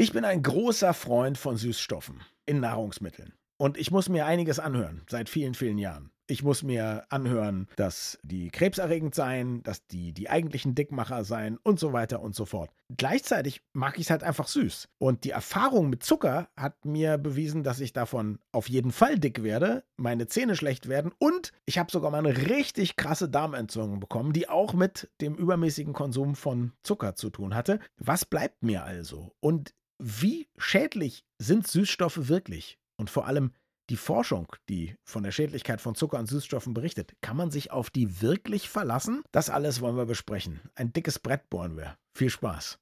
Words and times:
Ich 0.00 0.14
bin 0.14 0.24
ein 0.24 0.42
großer 0.42 0.94
Freund 0.94 1.36
von 1.36 1.58
Süßstoffen 1.58 2.22
in 2.46 2.60
Nahrungsmitteln. 2.60 3.34
Und 3.58 3.76
ich 3.76 3.90
muss 3.90 4.08
mir 4.08 4.24
einiges 4.24 4.58
anhören, 4.58 5.02
seit 5.10 5.28
vielen, 5.28 5.52
vielen 5.52 5.76
Jahren. 5.76 6.10
Ich 6.26 6.42
muss 6.42 6.62
mir 6.62 7.04
anhören, 7.10 7.68
dass 7.76 8.18
die 8.22 8.50
krebserregend 8.50 9.14
seien, 9.14 9.62
dass 9.62 9.86
die 9.88 10.14
die 10.14 10.30
eigentlichen 10.30 10.74
Dickmacher 10.74 11.24
seien 11.24 11.58
und 11.58 11.78
so 11.78 11.92
weiter 11.92 12.22
und 12.22 12.34
so 12.34 12.46
fort. 12.46 12.70
Gleichzeitig 12.96 13.60
mag 13.74 13.98
ich 13.98 14.06
es 14.06 14.10
halt 14.10 14.22
einfach 14.22 14.46
süß. 14.46 14.88
Und 14.98 15.24
die 15.24 15.30
Erfahrung 15.30 15.90
mit 15.90 16.02
Zucker 16.02 16.48
hat 16.56 16.84
mir 16.86 17.18
bewiesen, 17.18 17.62
dass 17.62 17.80
ich 17.80 17.92
davon 17.92 18.38
auf 18.52 18.70
jeden 18.70 18.92
Fall 18.92 19.18
dick 19.18 19.42
werde, 19.42 19.84
meine 19.96 20.28
Zähne 20.28 20.56
schlecht 20.56 20.88
werden 20.88 21.12
und 21.18 21.52
ich 21.66 21.78
habe 21.78 21.90
sogar 21.90 22.10
mal 22.10 22.24
eine 22.24 22.48
richtig 22.48 22.96
krasse 22.96 23.28
Darmentzündung 23.28 24.00
bekommen, 24.00 24.32
die 24.32 24.48
auch 24.48 24.72
mit 24.72 25.10
dem 25.20 25.34
übermäßigen 25.34 25.92
Konsum 25.92 26.36
von 26.36 26.72
Zucker 26.84 27.16
zu 27.16 27.28
tun 27.28 27.54
hatte. 27.54 27.80
Was 27.98 28.24
bleibt 28.24 28.62
mir 28.62 28.84
also? 28.84 29.34
Und 29.40 29.74
wie 30.00 30.48
schädlich 30.56 31.24
sind 31.38 31.66
Süßstoffe 31.66 32.28
wirklich? 32.28 32.78
Und 32.96 33.10
vor 33.10 33.26
allem 33.26 33.52
die 33.90 33.96
Forschung, 33.96 34.46
die 34.68 34.96
von 35.04 35.22
der 35.22 35.30
Schädlichkeit 35.30 35.80
von 35.80 35.94
Zucker 35.94 36.18
und 36.18 36.26
Süßstoffen 36.26 36.72
berichtet, 36.72 37.12
kann 37.20 37.36
man 37.36 37.50
sich 37.50 37.70
auf 37.70 37.90
die 37.90 38.22
wirklich 38.22 38.70
verlassen? 38.70 39.22
Das 39.30 39.50
alles 39.50 39.80
wollen 39.80 39.96
wir 39.96 40.06
besprechen. 40.06 40.60
Ein 40.74 40.92
dickes 40.92 41.18
Brett 41.18 41.50
bohren 41.50 41.76
wir. 41.76 41.96
Viel 42.16 42.30
Spaß. 42.30 42.78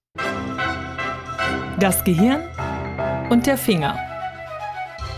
Das 1.80 2.04
Gehirn 2.04 2.48
und 3.30 3.46
der 3.46 3.58
Finger. 3.58 3.98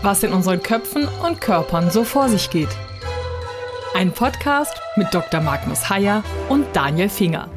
Was 0.01 0.23
in 0.23 0.33
unseren 0.33 0.63
Köpfen 0.63 1.07
und 1.07 1.39
Körpern 1.39 1.91
so 1.91 2.03
vor 2.03 2.29
sich 2.29 2.49
geht. 2.49 2.75
Ein 3.93 4.11
Podcast 4.11 4.73
mit 4.95 5.13
Dr. 5.13 5.41
Magnus 5.41 5.89
Heyer 5.89 6.23
und 6.49 6.65
Daniel 6.75 7.09
Finger. 7.09 7.49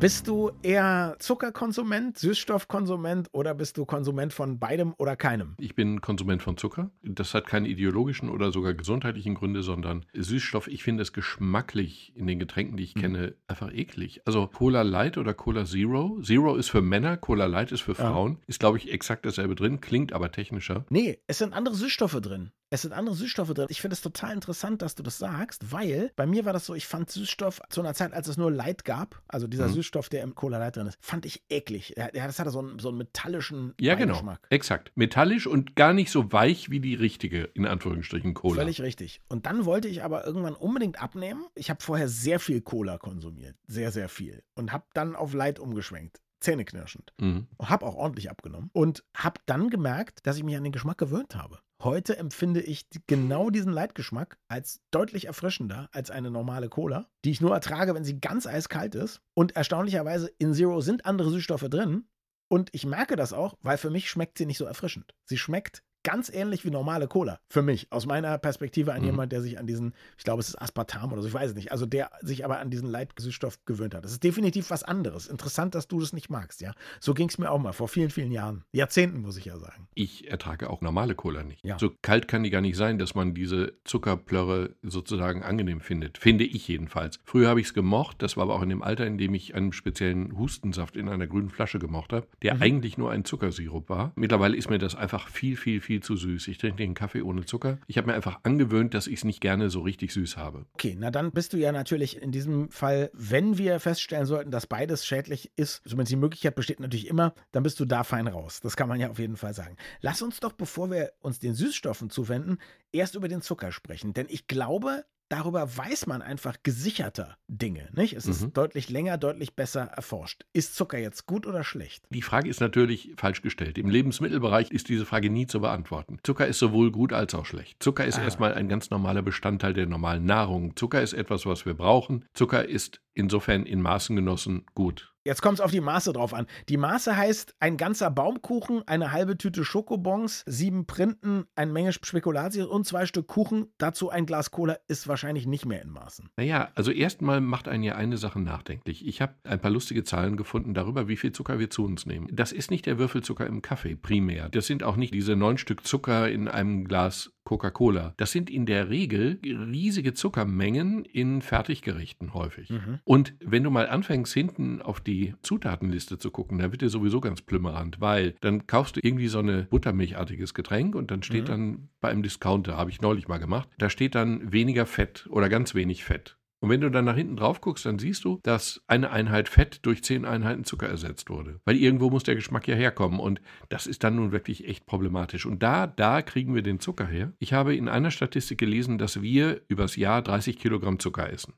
Bist 0.00 0.28
du 0.28 0.50
eher 0.62 1.16
Zuckerkonsument, 1.18 2.16
Süßstoffkonsument 2.16 3.28
oder 3.32 3.54
bist 3.54 3.76
du 3.76 3.84
Konsument 3.84 4.32
von 4.32 4.58
beidem 4.58 4.94
oder 4.96 5.14
keinem? 5.14 5.54
Ich 5.58 5.74
bin 5.74 6.00
Konsument 6.00 6.42
von 6.42 6.56
Zucker. 6.56 6.90
Das 7.02 7.34
hat 7.34 7.46
keine 7.46 7.68
ideologischen 7.68 8.30
oder 8.30 8.50
sogar 8.50 8.72
gesundheitlichen 8.72 9.34
Gründe, 9.34 9.62
sondern 9.62 10.06
Süßstoff. 10.14 10.68
Ich 10.68 10.82
finde 10.82 11.02
es 11.02 11.12
geschmacklich 11.12 12.16
in 12.16 12.26
den 12.26 12.38
Getränken, 12.38 12.78
die 12.78 12.84
ich 12.84 12.94
mhm. 12.94 13.00
kenne, 13.00 13.34
einfach 13.46 13.70
eklig. 13.74 14.22
Also 14.24 14.46
Cola 14.46 14.80
Light 14.80 15.18
oder 15.18 15.34
Cola 15.34 15.66
Zero. 15.66 16.18
Zero 16.22 16.56
ist 16.56 16.70
für 16.70 16.80
Männer, 16.80 17.18
Cola 17.18 17.44
Light 17.44 17.70
ist 17.70 17.82
für 17.82 17.94
Frauen. 17.94 18.32
Ja. 18.32 18.38
Ist, 18.46 18.60
glaube 18.60 18.78
ich, 18.78 18.90
exakt 18.90 19.26
dasselbe 19.26 19.54
drin, 19.54 19.82
klingt 19.82 20.14
aber 20.14 20.32
technischer. 20.32 20.86
Nee, 20.88 21.18
es 21.26 21.38
sind 21.38 21.52
andere 21.52 21.74
Süßstoffe 21.74 22.20
drin. 22.22 22.52
Es 22.70 22.82
sind 22.82 22.92
andere 22.92 23.16
Süßstoffe 23.16 23.52
drin. 23.52 23.66
Ich 23.68 23.80
finde 23.80 23.94
es 23.94 24.00
total 24.00 24.32
interessant, 24.32 24.80
dass 24.80 24.94
du 24.94 25.02
das 25.02 25.18
sagst, 25.18 25.72
weil 25.72 26.12
bei 26.14 26.24
mir 26.24 26.44
war 26.44 26.52
das 26.52 26.66
so, 26.66 26.74
ich 26.74 26.86
fand 26.86 27.10
Süßstoff 27.10 27.60
zu 27.68 27.80
einer 27.80 27.94
Zeit, 27.94 28.12
als 28.12 28.28
es 28.28 28.36
nur 28.36 28.50
Light 28.52 28.84
gab, 28.84 29.20
also 29.26 29.48
dieser 29.48 29.66
mhm. 29.66 29.72
Süßstoff, 29.72 30.08
der 30.08 30.22
im 30.22 30.36
Cola 30.36 30.58
Light 30.58 30.76
drin 30.76 30.86
ist, 30.86 30.96
fand 31.00 31.26
ich 31.26 31.42
eklig. 31.48 31.94
Ja, 31.96 32.08
das 32.12 32.38
hatte 32.38 32.50
so 32.50 32.60
einen, 32.60 32.78
so 32.78 32.88
einen 32.88 32.98
metallischen 32.98 33.74
Ja, 33.80 33.96
genau. 33.96 34.20
Exakt. 34.50 34.92
Metallisch 34.94 35.48
und 35.48 35.74
gar 35.74 35.92
nicht 35.92 36.12
so 36.12 36.30
weich 36.32 36.70
wie 36.70 36.78
die 36.78 36.94
richtige, 36.94 37.44
in 37.54 37.66
Anführungsstrichen, 37.66 38.34
Cola. 38.34 38.62
Völlig 38.62 38.80
richtig. 38.80 39.20
Und 39.28 39.46
dann 39.46 39.64
wollte 39.64 39.88
ich 39.88 40.04
aber 40.04 40.24
irgendwann 40.24 40.54
unbedingt 40.54 41.02
abnehmen. 41.02 41.46
Ich 41.56 41.70
habe 41.70 41.82
vorher 41.82 42.08
sehr 42.08 42.38
viel 42.38 42.60
Cola 42.60 42.98
konsumiert. 42.98 43.56
Sehr, 43.66 43.90
sehr 43.90 44.08
viel. 44.08 44.44
Und 44.54 44.72
habe 44.72 44.84
dann 44.94 45.16
auf 45.16 45.34
Light 45.34 45.58
umgeschwenkt 45.58 46.20
zähneknirschend. 46.40 47.12
Mhm. 47.20 47.48
Habe 47.60 47.84
auch 47.84 47.94
ordentlich 47.94 48.30
abgenommen 48.30 48.70
und 48.72 49.04
habe 49.14 49.40
dann 49.44 49.68
gemerkt, 49.68 50.26
dass 50.26 50.38
ich 50.38 50.42
mich 50.42 50.56
an 50.56 50.64
den 50.64 50.72
Geschmack 50.72 50.96
gewöhnt 50.96 51.34
habe. 51.34 51.58
Heute 51.82 52.18
empfinde 52.18 52.60
ich 52.60 52.88
genau 53.06 53.48
diesen 53.48 53.72
Leitgeschmack 53.72 54.36
als 54.48 54.82
deutlich 54.90 55.24
erfrischender 55.24 55.88
als 55.92 56.10
eine 56.10 56.30
normale 56.30 56.68
Cola, 56.68 57.08
die 57.24 57.30
ich 57.30 57.40
nur 57.40 57.54
ertrage, 57.54 57.94
wenn 57.94 58.04
sie 58.04 58.20
ganz 58.20 58.46
eiskalt 58.46 58.94
ist. 58.94 59.22
Und 59.32 59.56
erstaunlicherweise 59.56 60.30
in 60.36 60.52
Zero 60.52 60.82
sind 60.82 61.06
andere 61.06 61.30
Süßstoffe 61.30 61.68
drin. 61.70 62.04
Und 62.48 62.68
ich 62.72 62.84
merke 62.84 63.16
das 63.16 63.32
auch, 63.32 63.54
weil 63.62 63.78
für 63.78 63.88
mich 63.88 64.10
schmeckt 64.10 64.36
sie 64.36 64.44
nicht 64.44 64.58
so 64.58 64.66
erfrischend. 64.66 65.14
Sie 65.24 65.38
schmeckt 65.38 65.82
ganz 66.02 66.30
ähnlich 66.30 66.64
wie 66.64 66.70
normale 66.70 67.08
Cola. 67.08 67.38
Für 67.48 67.62
mich, 67.62 67.86
aus 67.90 68.06
meiner 68.06 68.38
Perspektive, 68.38 68.92
an 68.92 69.00
mhm. 69.00 69.06
jemand, 69.06 69.32
der 69.32 69.42
sich 69.42 69.58
an 69.58 69.66
diesen, 69.66 69.94
ich 70.16 70.24
glaube, 70.24 70.40
es 70.40 70.48
ist 70.48 70.60
Aspartam 70.60 71.12
oder 71.12 71.22
so, 71.22 71.28
ich 71.28 71.34
weiß 71.34 71.50
es 71.50 71.56
nicht, 71.56 71.72
also 71.72 71.86
der 71.86 72.10
sich 72.20 72.44
aber 72.44 72.58
an 72.58 72.70
diesen 72.70 72.88
Leitsüßstoff 72.88 73.64
gewöhnt 73.64 73.94
hat. 73.94 74.04
Das 74.04 74.12
ist 74.12 74.24
definitiv 74.24 74.70
was 74.70 74.82
anderes. 74.82 75.26
Interessant, 75.26 75.74
dass 75.74 75.88
du 75.88 76.00
das 76.00 76.12
nicht 76.12 76.30
magst, 76.30 76.60
ja. 76.60 76.72
So 77.00 77.14
ging 77.14 77.28
es 77.28 77.38
mir 77.38 77.50
auch 77.50 77.58
mal 77.58 77.72
vor 77.72 77.88
vielen, 77.88 78.10
vielen 78.10 78.32
Jahren. 78.32 78.64
Jahrzehnten, 78.72 79.20
muss 79.20 79.36
ich 79.36 79.44
ja 79.44 79.58
sagen. 79.58 79.88
Ich 79.94 80.30
ertrage 80.30 80.70
auch 80.70 80.80
normale 80.80 81.14
Cola 81.14 81.42
nicht. 81.42 81.64
Ja. 81.64 81.78
So 81.78 81.90
kalt 82.02 82.28
kann 82.28 82.42
die 82.42 82.50
gar 82.50 82.60
nicht 82.60 82.76
sein, 82.76 82.98
dass 82.98 83.14
man 83.14 83.34
diese 83.34 83.74
Zuckerplörre 83.84 84.76
sozusagen 84.82 85.42
angenehm 85.42 85.80
findet. 85.80 86.18
Finde 86.18 86.44
ich 86.44 86.66
jedenfalls. 86.68 87.18
Früher 87.24 87.48
habe 87.48 87.60
ich 87.60 87.66
es 87.66 87.74
gemocht, 87.74 88.22
das 88.22 88.36
war 88.36 88.44
aber 88.44 88.54
auch 88.54 88.62
in 88.62 88.68
dem 88.68 88.82
Alter, 88.82 89.06
in 89.06 89.18
dem 89.18 89.34
ich 89.34 89.54
einen 89.54 89.72
speziellen 89.72 90.38
Hustensaft 90.38 90.96
in 90.96 91.08
einer 91.08 91.26
grünen 91.26 91.50
Flasche 91.50 91.78
gemocht 91.78 92.12
habe, 92.12 92.26
der 92.42 92.54
mhm. 92.54 92.62
eigentlich 92.62 92.98
nur 92.98 93.10
ein 93.10 93.24
Zuckersirup 93.24 93.88
war. 93.88 94.12
Mittlerweile 94.14 94.56
ist 94.56 94.70
mir 94.70 94.78
das 94.78 94.94
einfach 94.94 95.28
viel, 95.28 95.56
viel, 95.56 95.80
viel 95.80 95.89
viel 95.90 96.04
zu 96.04 96.14
süß. 96.14 96.46
Ich 96.46 96.58
trinke 96.58 96.76
den 96.76 96.94
Kaffee 96.94 97.20
ohne 97.20 97.44
Zucker. 97.44 97.78
Ich 97.88 97.98
habe 97.98 98.06
mir 98.06 98.14
einfach 98.14 98.38
angewöhnt, 98.44 98.94
dass 98.94 99.08
ich 99.08 99.14
es 99.14 99.24
nicht 99.24 99.40
gerne 99.40 99.70
so 99.70 99.80
richtig 99.80 100.12
süß 100.12 100.36
habe. 100.36 100.66
Okay, 100.74 100.96
na 100.96 101.10
dann 101.10 101.32
bist 101.32 101.52
du 101.52 101.56
ja 101.56 101.72
natürlich 101.72 102.22
in 102.22 102.30
diesem 102.30 102.70
Fall, 102.70 103.10
wenn 103.12 103.58
wir 103.58 103.80
feststellen 103.80 104.24
sollten, 104.24 104.52
dass 104.52 104.68
beides 104.68 105.04
schädlich 105.04 105.50
ist, 105.56 105.82
zumindest 105.84 106.12
die 106.12 106.16
Möglichkeit 106.16 106.54
besteht 106.54 106.78
natürlich 106.78 107.08
immer, 107.08 107.34
dann 107.50 107.64
bist 107.64 107.80
du 107.80 107.86
da 107.86 108.04
fein 108.04 108.28
raus. 108.28 108.60
Das 108.60 108.76
kann 108.76 108.88
man 108.88 109.00
ja 109.00 109.10
auf 109.10 109.18
jeden 109.18 109.36
Fall 109.36 109.52
sagen. 109.52 109.74
Lass 110.00 110.22
uns 110.22 110.38
doch, 110.38 110.52
bevor 110.52 110.92
wir 110.92 111.10
uns 111.18 111.40
den 111.40 111.54
Süßstoffen 111.54 112.08
zuwenden, 112.08 112.58
erst 112.92 113.16
über 113.16 113.26
den 113.26 113.42
Zucker 113.42 113.72
sprechen. 113.72 114.12
Denn 114.12 114.26
ich 114.28 114.46
glaube, 114.46 115.04
darüber 115.30 115.76
weiß 115.76 116.06
man 116.06 116.20
einfach 116.20 116.58
gesicherter 116.62 117.38
Dinge. 117.48 117.88
Nicht? 117.92 118.12
Es 118.12 118.26
mhm. 118.26 118.32
ist 118.32 118.48
deutlich 118.52 118.90
länger, 118.90 119.16
deutlich 119.16 119.54
besser 119.54 119.82
erforscht. 119.82 120.44
Ist 120.52 120.74
Zucker 120.74 120.98
jetzt 120.98 121.26
gut 121.26 121.46
oder 121.46 121.64
schlecht? 121.64 122.04
Die 122.10 122.20
Frage 122.20 122.50
ist 122.50 122.60
natürlich 122.60 123.12
falsch 123.16 123.40
gestellt. 123.40 123.78
Im 123.78 123.88
Lebensmittelbereich 123.88 124.70
ist 124.70 124.88
diese 124.88 125.06
Frage 125.06 125.30
nie 125.30 125.46
zu 125.46 125.60
beantworten. 125.60 126.18
Zucker 126.22 126.46
ist 126.46 126.58
sowohl 126.58 126.90
gut 126.90 127.12
als 127.12 127.34
auch 127.34 127.46
schlecht. 127.46 127.82
Zucker 127.82 128.04
ist 128.04 128.18
ah. 128.18 128.24
erstmal 128.24 128.54
ein 128.54 128.68
ganz 128.68 128.90
normaler 128.90 129.22
Bestandteil 129.22 129.72
der 129.72 129.86
normalen 129.86 130.24
Nahrung. 130.24 130.76
Zucker 130.76 131.00
ist 131.00 131.12
etwas, 131.12 131.46
was 131.46 131.64
wir 131.64 131.74
brauchen. 131.74 132.24
Zucker 132.34 132.68
ist 132.68 133.00
insofern 133.14 133.64
in 133.64 133.80
Maßen 133.80 134.16
genossen 134.16 134.66
gut. 134.74 135.09
Jetzt 135.30 135.42
kommt 135.42 135.60
es 135.60 135.64
auf 135.64 135.70
die 135.70 135.80
Maße 135.80 136.12
drauf 136.12 136.34
an. 136.34 136.48
Die 136.68 136.76
Maße 136.76 137.16
heißt 137.16 137.54
ein 137.60 137.76
ganzer 137.76 138.10
Baumkuchen, 138.10 138.82
eine 138.88 139.12
halbe 139.12 139.38
Tüte 139.38 139.64
Schokobons, 139.64 140.42
sieben 140.44 140.86
Printen, 140.86 141.44
eine 141.54 141.70
Menge 141.70 141.92
Spekulatius 141.92 142.66
und 142.66 142.84
zwei 142.84 143.06
Stück 143.06 143.28
Kuchen. 143.28 143.68
Dazu 143.78 144.10
ein 144.10 144.26
Glas 144.26 144.50
Cola 144.50 144.76
ist 144.88 145.06
wahrscheinlich 145.06 145.46
nicht 145.46 145.66
mehr 145.66 145.82
in 145.82 145.90
Maßen. 145.90 146.30
Naja, 146.36 146.70
also 146.74 146.90
erstmal 146.90 147.40
macht 147.40 147.68
einen 147.68 147.84
ja 147.84 147.94
eine 147.94 148.16
Sache 148.16 148.40
nachdenklich. 148.40 149.06
Ich 149.06 149.22
habe 149.22 149.36
ein 149.44 149.60
paar 149.60 149.70
lustige 149.70 150.02
Zahlen 150.02 150.36
gefunden 150.36 150.74
darüber, 150.74 151.06
wie 151.06 151.16
viel 151.16 151.30
Zucker 151.30 151.60
wir 151.60 151.70
zu 151.70 151.84
uns 151.84 152.06
nehmen. 152.06 152.26
Das 152.32 152.50
ist 152.50 152.72
nicht 152.72 152.86
der 152.86 152.98
Würfelzucker 152.98 153.46
im 153.46 153.62
Kaffee 153.62 153.94
primär. 153.94 154.48
Das 154.48 154.66
sind 154.66 154.82
auch 154.82 154.96
nicht 154.96 155.14
diese 155.14 155.36
neun 155.36 155.58
Stück 155.58 155.86
Zucker 155.86 156.28
in 156.28 156.48
einem 156.48 156.88
Glas 156.88 157.30
Coca-Cola. 157.50 158.14
Das 158.16 158.30
sind 158.30 158.48
in 158.48 158.64
der 158.64 158.90
Regel 158.90 159.40
riesige 159.44 160.14
Zuckermengen 160.14 161.04
in 161.04 161.42
Fertiggerichten 161.42 162.32
häufig. 162.32 162.70
Mhm. 162.70 163.00
Und 163.02 163.34
wenn 163.44 163.64
du 163.64 163.72
mal 163.72 163.88
anfängst, 163.88 164.32
hinten 164.32 164.80
auf 164.80 165.00
die 165.00 165.34
Zutatenliste 165.42 166.16
zu 166.20 166.30
gucken, 166.30 166.58
dann 166.58 166.70
wird 166.70 166.82
dir 166.82 166.90
sowieso 166.90 167.20
ganz 167.20 167.42
plümmerant, 167.42 168.00
weil 168.00 168.36
dann 168.40 168.68
kaufst 168.68 168.94
du 168.94 169.00
irgendwie 169.02 169.26
so 169.26 169.40
ein 169.40 169.66
buttermilchartiges 169.68 170.54
Getränk 170.54 170.94
und 170.94 171.10
dann 171.10 171.24
steht 171.24 171.46
mhm. 171.46 171.50
dann 171.50 171.88
bei 172.00 172.10
einem 172.10 172.22
Discounter, 172.22 172.76
habe 172.76 172.90
ich 172.90 173.00
neulich 173.00 173.26
mal 173.26 173.38
gemacht, 173.38 173.68
da 173.78 173.90
steht 173.90 174.14
dann 174.14 174.52
weniger 174.52 174.86
Fett 174.86 175.26
oder 175.28 175.48
ganz 175.48 175.74
wenig 175.74 176.04
Fett. 176.04 176.36
Und 176.60 176.68
wenn 176.68 176.82
du 176.82 176.90
dann 176.90 177.06
nach 177.06 177.16
hinten 177.16 177.36
drauf 177.36 177.62
guckst, 177.62 177.86
dann 177.86 177.98
siehst 177.98 178.24
du, 178.24 178.38
dass 178.42 178.82
eine 178.86 179.10
Einheit 179.10 179.48
Fett 179.48 179.80
durch 179.82 180.04
zehn 180.04 180.26
Einheiten 180.26 180.64
Zucker 180.64 180.88
ersetzt 180.88 181.30
wurde. 181.30 181.60
Weil 181.64 181.76
irgendwo 181.76 182.10
muss 182.10 182.22
der 182.22 182.34
Geschmack 182.34 182.68
ja 182.68 182.74
herkommen. 182.74 183.18
Und 183.18 183.40
das 183.70 183.86
ist 183.86 184.04
dann 184.04 184.16
nun 184.16 184.30
wirklich 184.30 184.68
echt 184.68 184.84
problematisch. 184.84 185.46
Und 185.46 185.62
da, 185.62 185.86
da 185.86 186.20
kriegen 186.20 186.54
wir 186.54 186.62
den 186.62 186.78
Zucker 186.78 187.06
her. 187.06 187.32
Ich 187.38 187.54
habe 187.54 187.74
in 187.74 187.88
einer 187.88 188.10
Statistik 188.10 188.58
gelesen, 188.58 188.98
dass 188.98 189.22
wir 189.22 189.62
übers 189.68 189.96
Jahr 189.96 190.20
30 190.20 190.58
Kilogramm 190.58 190.98
Zucker 190.98 191.32
essen. 191.32 191.54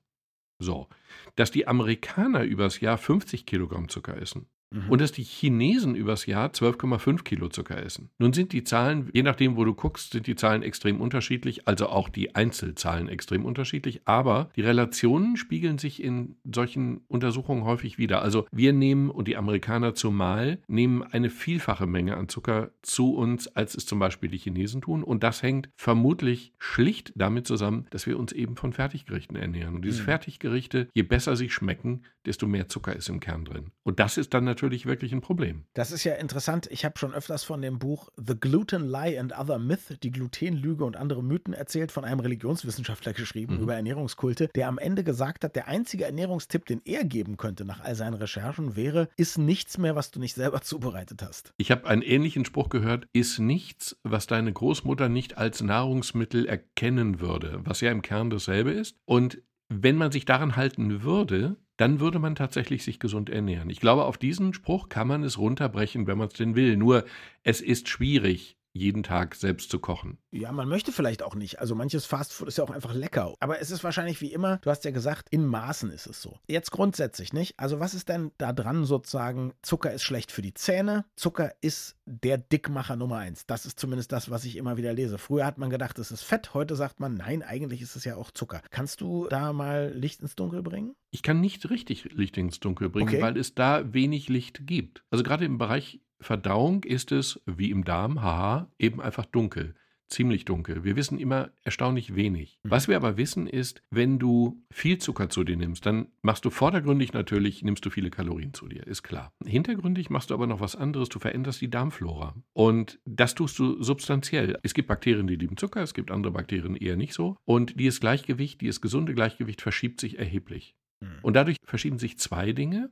So. 0.61 0.89
Dass 1.35 1.51
die 1.51 1.67
Amerikaner 1.67 2.45
übers 2.45 2.81
Jahr 2.81 2.97
50 2.97 3.45
Kilogramm 3.45 3.89
Zucker 3.89 4.17
essen. 4.17 4.47
Mhm. 4.72 4.88
Und 4.88 5.00
dass 5.00 5.12
die 5.12 5.22
Chinesen 5.22 5.94
übers 5.94 6.26
Jahr 6.26 6.49
12,5 6.49 7.23
Kilo 7.23 7.49
Zucker 7.49 7.82
essen. 7.82 8.11
Nun 8.19 8.32
sind 8.32 8.52
die 8.52 8.64
Zahlen, 8.64 9.11
je 9.12 9.23
nachdem, 9.23 9.56
wo 9.56 9.64
du 9.64 9.75
guckst, 9.75 10.12
sind 10.12 10.26
die 10.26 10.35
Zahlen 10.35 10.62
extrem 10.62 11.00
unterschiedlich, 11.00 11.69
also 11.69 11.88
auch 11.88 12.08
die 12.08 12.35
Einzelzahlen 12.35 13.08
extrem 13.08 13.44
unterschiedlich, 13.44 14.00
aber 14.06 14.50
die 14.56 14.62
Relationen 14.62 15.37
spiegeln 15.37 15.79
sich 15.79 16.02
in 16.02 16.37
solchen 16.50 17.02
Untersuchungen 17.08 17.64
häufig 17.64 17.99
wieder. 17.99 18.23
Also 18.23 18.47
wir 18.50 18.73
nehmen, 18.73 19.11
und 19.11 19.29
die 19.29 19.37
Amerikaner 19.37 19.94
zumal, 19.94 20.58
nehmen 20.67 21.02
eine 21.02 21.29
vielfache 21.29 21.87
Menge 21.87 22.17
an 22.17 22.29
Zucker 22.29 22.70
zu 22.81 23.14
uns, 23.14 23.49
als 23.49 23.75
es 23.75 23.85
zum 23.85 23.99
Beispiel 23.99 24.31
die 24.31 24.38
Chinesen 24.38 24.81
tun. 24.81 25.02
Und 25.02 25.23
das 25.23 25.43
hängt 25.43 25.69
vermutlich 25.76 26.52
schlicht 26.58 27.12
damit 27.17 27.47
zusammen, 27.47 27.87
dass 27.91 28.06
wir 28.06 28.19
uns 28.19 28.32
eben 28.32 28.56
von 28.56 28.73
Fertiggerichten 28.73 29.37
ernähren. 29.37 29.75
Und 29.75 29.85
diese 29.85 30.00
mhm. 30.00 30.06
Fertiggerichte, 30.06 30.88
je 30.94 31.02
je 31.02 31.08
besser 31.08 31.37
sie 31.37 31.50
schmecken, 31.50 32.02
desto 32.27 32.47
mehr 32.47 32.69
Zucker 32.69 32.95
ist 32.95 33.09
im 33.09 33.21
Kern 33.21 33.45
drin. 33.45 33.71
Und 33.83 34.01
das 34.01 34.17
ist 34.17 34.35
dann 34.35 34.45
natürlich 34.45 34.87
wirklich 34.87 35.13
ein 35.13 35.21
Problem. 35.21 35.65
Das 35.75 35.93
ist 35.93 36.05
ja 36.05 36.15
interessant. 36.15 36.69
Ich 36.71 36.85
habe 36.85 36.99
schon 36.99 37.15
öfters 37.15 37.45
von 37.45 37.63
dem 37.63 37.79
Buch 37.79 38.09
The 38.17 38.35
Gluten 38.39 38.89
Lie 38.89 39.19
and 39.19 39.37
Other 39.39 39.59
Myth, 39.59 39.99
die 40.03 40.11
Glutenlüge 40.11 40.85
und 40.85 40.97
andere 40.97 41.23
Mythen 41.23 41.55
erzählt, 41.55 41.93
von 41.93 42.05
einem 42.05 42.21
Religionswissenschaftler 42.21 43.13
geschrieben 43.13 43.57
mhm. 43.57 43.63
über 43.63 43.75
Ernährungskulte, 43.75 44.49
der 44.55 44.69
am 44.69 44.79
Ende 44.79 45.05
gesagt 45.05 45.45
hat, 45.45 45.57
der 45.57 45.69
einzige 45.69 46.05
Ernährungstipp, 46.05 46.67
den 46.67 46.81
er 46.85 47.05
geben 47.05 47.37
könnte 47.37 47.65
nach 47.65 47.81
all 47.81 47.95
seinen 47.95 48.15
Recherchen, 48.15 48.77
wäre, 48.77 49.09
iss 49.17 49.39
nichts 49.39 49.79
mehr, 49.79 49.97
was 49.97 50.11
du 50.11 50.21
nicht 50.21 50.35
selber 50.35 50.61
zubereitet 50.63 51.23
hast. 51.23 51.53
Ich 51.57 51.71
habe 51.71 51.87
einen 51.87 52.03
ähnlichen 52.03 52.45
Spruch 52.45 52.69
gehört, 52.69 53.07
iss 53.13 53.39
nichts, 53.39 53.97
was 54.03 54.27
deine 54.27 54.53
Großmutter 54.53 55.09
nicht 55.09 55.39
als 55.39 55.63
Nahrungsmittel 55.63 56.47
erkennen 56.47 57.21
würde, 57.21 57.61
was 57.65 57.81
ja 57.81 57.91
im 57.91 58.03
Kern 58.03 58.31
dasselbe 58.31 58.71
ist. 58.71 58.97
Und 59.05 59.43
wenn 59.69 59.97
man 59.97 60.13
sich 60.13 60.25
daran 60.25 60.57
halten 60.57 61.03
würde, 61.03 61.57
dann 61.82 61.99
würde 61.99 62.20
man 62.20 62.37
tatsächlich 62.37 62.84
sich 62.84 63.00
gesund 63.00 63.29
ernähren. 63.29 63.69
Ich 63.69 63.81
glaube, 63.81 64.05
auf 64.05 64.17
diesen 64.17 64.55
Spruch 64.55 64.88
kann 64.88 65.08
man 65.08 65.25
es 65.25 65.37
runterbrechen, 65.37 66.06
wenn 66.06 66.17
man 66.17 66.29
es 66.29 66.34
denn 66.34 66.55
will. 66.55 66.76
Nur 66.76 67.05
es 67.43 67.61
ist 67.61 67.88
schwierig, 67.88 68.56
jeden 68.73 69.03
Tag 69.03 69.35
selbst 69.35 69.71
zu 69.71 69.79
kochen. 69.79 70.19
Ja, 70.31 70.51
man 70.53 70.69
möchte 70.69 70.93
vielleicht 70.93 71.23
auch 71.23 71.35
nicht. 71.35 71.61
Also 71.61 71.75
manches 71.75 72.07
Fastfood 72.07 72.49
ist 72.49 72.59
ja 72.59 72.65
auch 72.65 72.71
einfach 72.71 72.95
lecker. 72.95 73.35
Aber 73.41 73.61
es 73.61 73.71
ist 73.71 73.85
wahrscheinlich 73.85 74.21
wie 74.21 74.33
immer, 74.33 74.59
du 74.59 74.71
hast 74.71 74.85
ja 74.85 74.91
gesagt, 74.91 75.29
in 75.31 75.47
Maßen 75.47 75.91
ist 75.91 76.07
es 76.07 76.23
so. 76.23 76.39
Jetzt 76.49 76.71
grundsätzlich 76.71 77.33
nicht. 77.33 77.59
Also 77.59 77.81
was 77.81 77.95
ist 77.95 78.09
denn 78.09 78.33
da 78.39 78.53
dran 78.53 78.85
sozusagen? 78.85 79.53
Zucker 79.63 79.93
ist 79.93 80.03
schlecht 80.03 80.33
für 80.33 80.43
die 80.43 80.55
Zähne. 80.55 81.05
Zucker 81.17 81.53
ist 81.61 81.97
der 82.07 82.39
Dickmacher 82.39 82.97
Nummer 82.97 83.19
eins. 83.19 83.47
Das 83.47 83.67
ist 83.67 83.79
zumindest 83.79 84.13
das, 84.13 84.31
was 84.31 84.45
ich 84.45 84.57
immer 84.57 84.77
wieder 84.77 84.93
lese. 84.93 85.19
Früher 85.19 85.47
hat 85.47 85.59
man 85.59 85.71
gedacht, 85.71 85.99
es 85.99 86.11
ist 86.11 86.23
Fett. 86.23 86.55
Heute 86.55 86.77
sagt 86.77 87.01
man, 87.01 87.15
nein, 87.15 87.43
eigentlich 87.43 87.83
ist 87.83 87.97
es 87.97 88.05
ja 88.05 88.17
auch 88.17 88.31
Zucker. 88.31 88.63
Kannst 88.71 89.01
du 89.01 89.29
da 89.29 89.53
mal 89.53 89.93
Licht 89.95 90.21
ins 90.23 90.35
Dunkel 90.35 90.63
bringen? 90.63 90.95
Ich 91.11 91.23
kann 91.23 91.41
nicht 91.41 91.69
richtig 91.69 92.05
Licht 92.13 92.37
ins 92.39 92.59
Dunkel 92.59 92.89
bringen, 92.89 93.09
okay. 93.09 93.23
weil 93.23 93.37
es 93.37 93.55
da 93.55 93.93
wenig 93.93 94.29
Licht 94.29 94.67
gibt. 94.67 95.05
Also 95.11 95.23
gerade 95.23 95.45
im 95.45 95.59
Bereich 95.59 96.01
Verdauung 96.23 96.85
ist 96.85 97.13
es, 97.13 97.41
wie 97.47 97.71
im 97.71 97.85
Darm, 97.85 98.23
haha, 98.23 98.71
eben 98.79 99.01
einfach 99.01 99.27
dunkel. 99.27 99.75
Ziemlich 100.09 100.45
dunkel. 100.45 100.85
Wir 100.85 100.95
wissen 100.95 101.19
immer 101.19 101.53
erstaunlich 101.63 102.15
wenig. 102.15 102.59
Mhm. 102.63 102.71
Was 102.71 102.87
wir 102.87 102.97
aber 102.97 103.17
wissen 103.17 103.47
ist, 103.47 103.83
wenn 103.91 104.19
du 104.19 104.63
viel 104.71 104.99
Zucker 104.99 105.31
zu 105.31 105.43
dir 105.43 105.57
nimmst, 105.57 105.87
dann 105.87 106.09
machst 106.21 106.45
du 106.45 106.51
vordergründig 106.51 107.15
natürlich, 107.15 107.63
nimmst 107.63 107.87
du 107.87 107.89
viele 107.89 108.11
Kalorien 108.11 108.53
zu 108.53 108.69
dir, 108.69 108.87
ist 108.87 109.03
klar. 109.03 109.33
Hintergründig 109.43 110.11
machst 110.11 110.29
du 110.29 110.35
aber 110.35 110.47
noch 110.47 110.61
was 110.61 110.77
anderes, 110.77 111.09
du 111.09 111.19
veränderst 111.19 111.63
die 111.63 111.71
Darmflora. 111.71 112.35
Und 112.53 113.01
das 113.07 113.35
tust 113.35 113.59
du 113.59 113.83
substanziell. 113.83 114.59
Es 114.63 114.75
gibt 114.75 114.89
Bakterien, 114.89 115.27
die 115.27 115.37
lieben 115.37 115.57
Zucker, 115.57 115.83
es 115.83 115.95
gibt 115.95 116.11
andere 116.11 116.33
Bakterien 116.33 116.77
eher 116.77 116.97
nicht 116.97 117.15
so. 117.15 117.39
Und 117.47 117.81
dieses 117.81 117.99
Gleichgewicht, 118.01 118.61
dieses 118.61 118.83
gesunde 118.83 119.15
Gleichgewicht 119.15 119.63
verschiebt 119.63 119.99
sich 119.99 120.19
erheblich. 120.19 120.77
Mhm. 121.01 121.19
Und 121.23 121.35
dadurch 121.35 121.57
verschieben 121.65 121.99
sich 121.99 122.19
zwei 122.19 122.53
Dinge. 122.53 122.91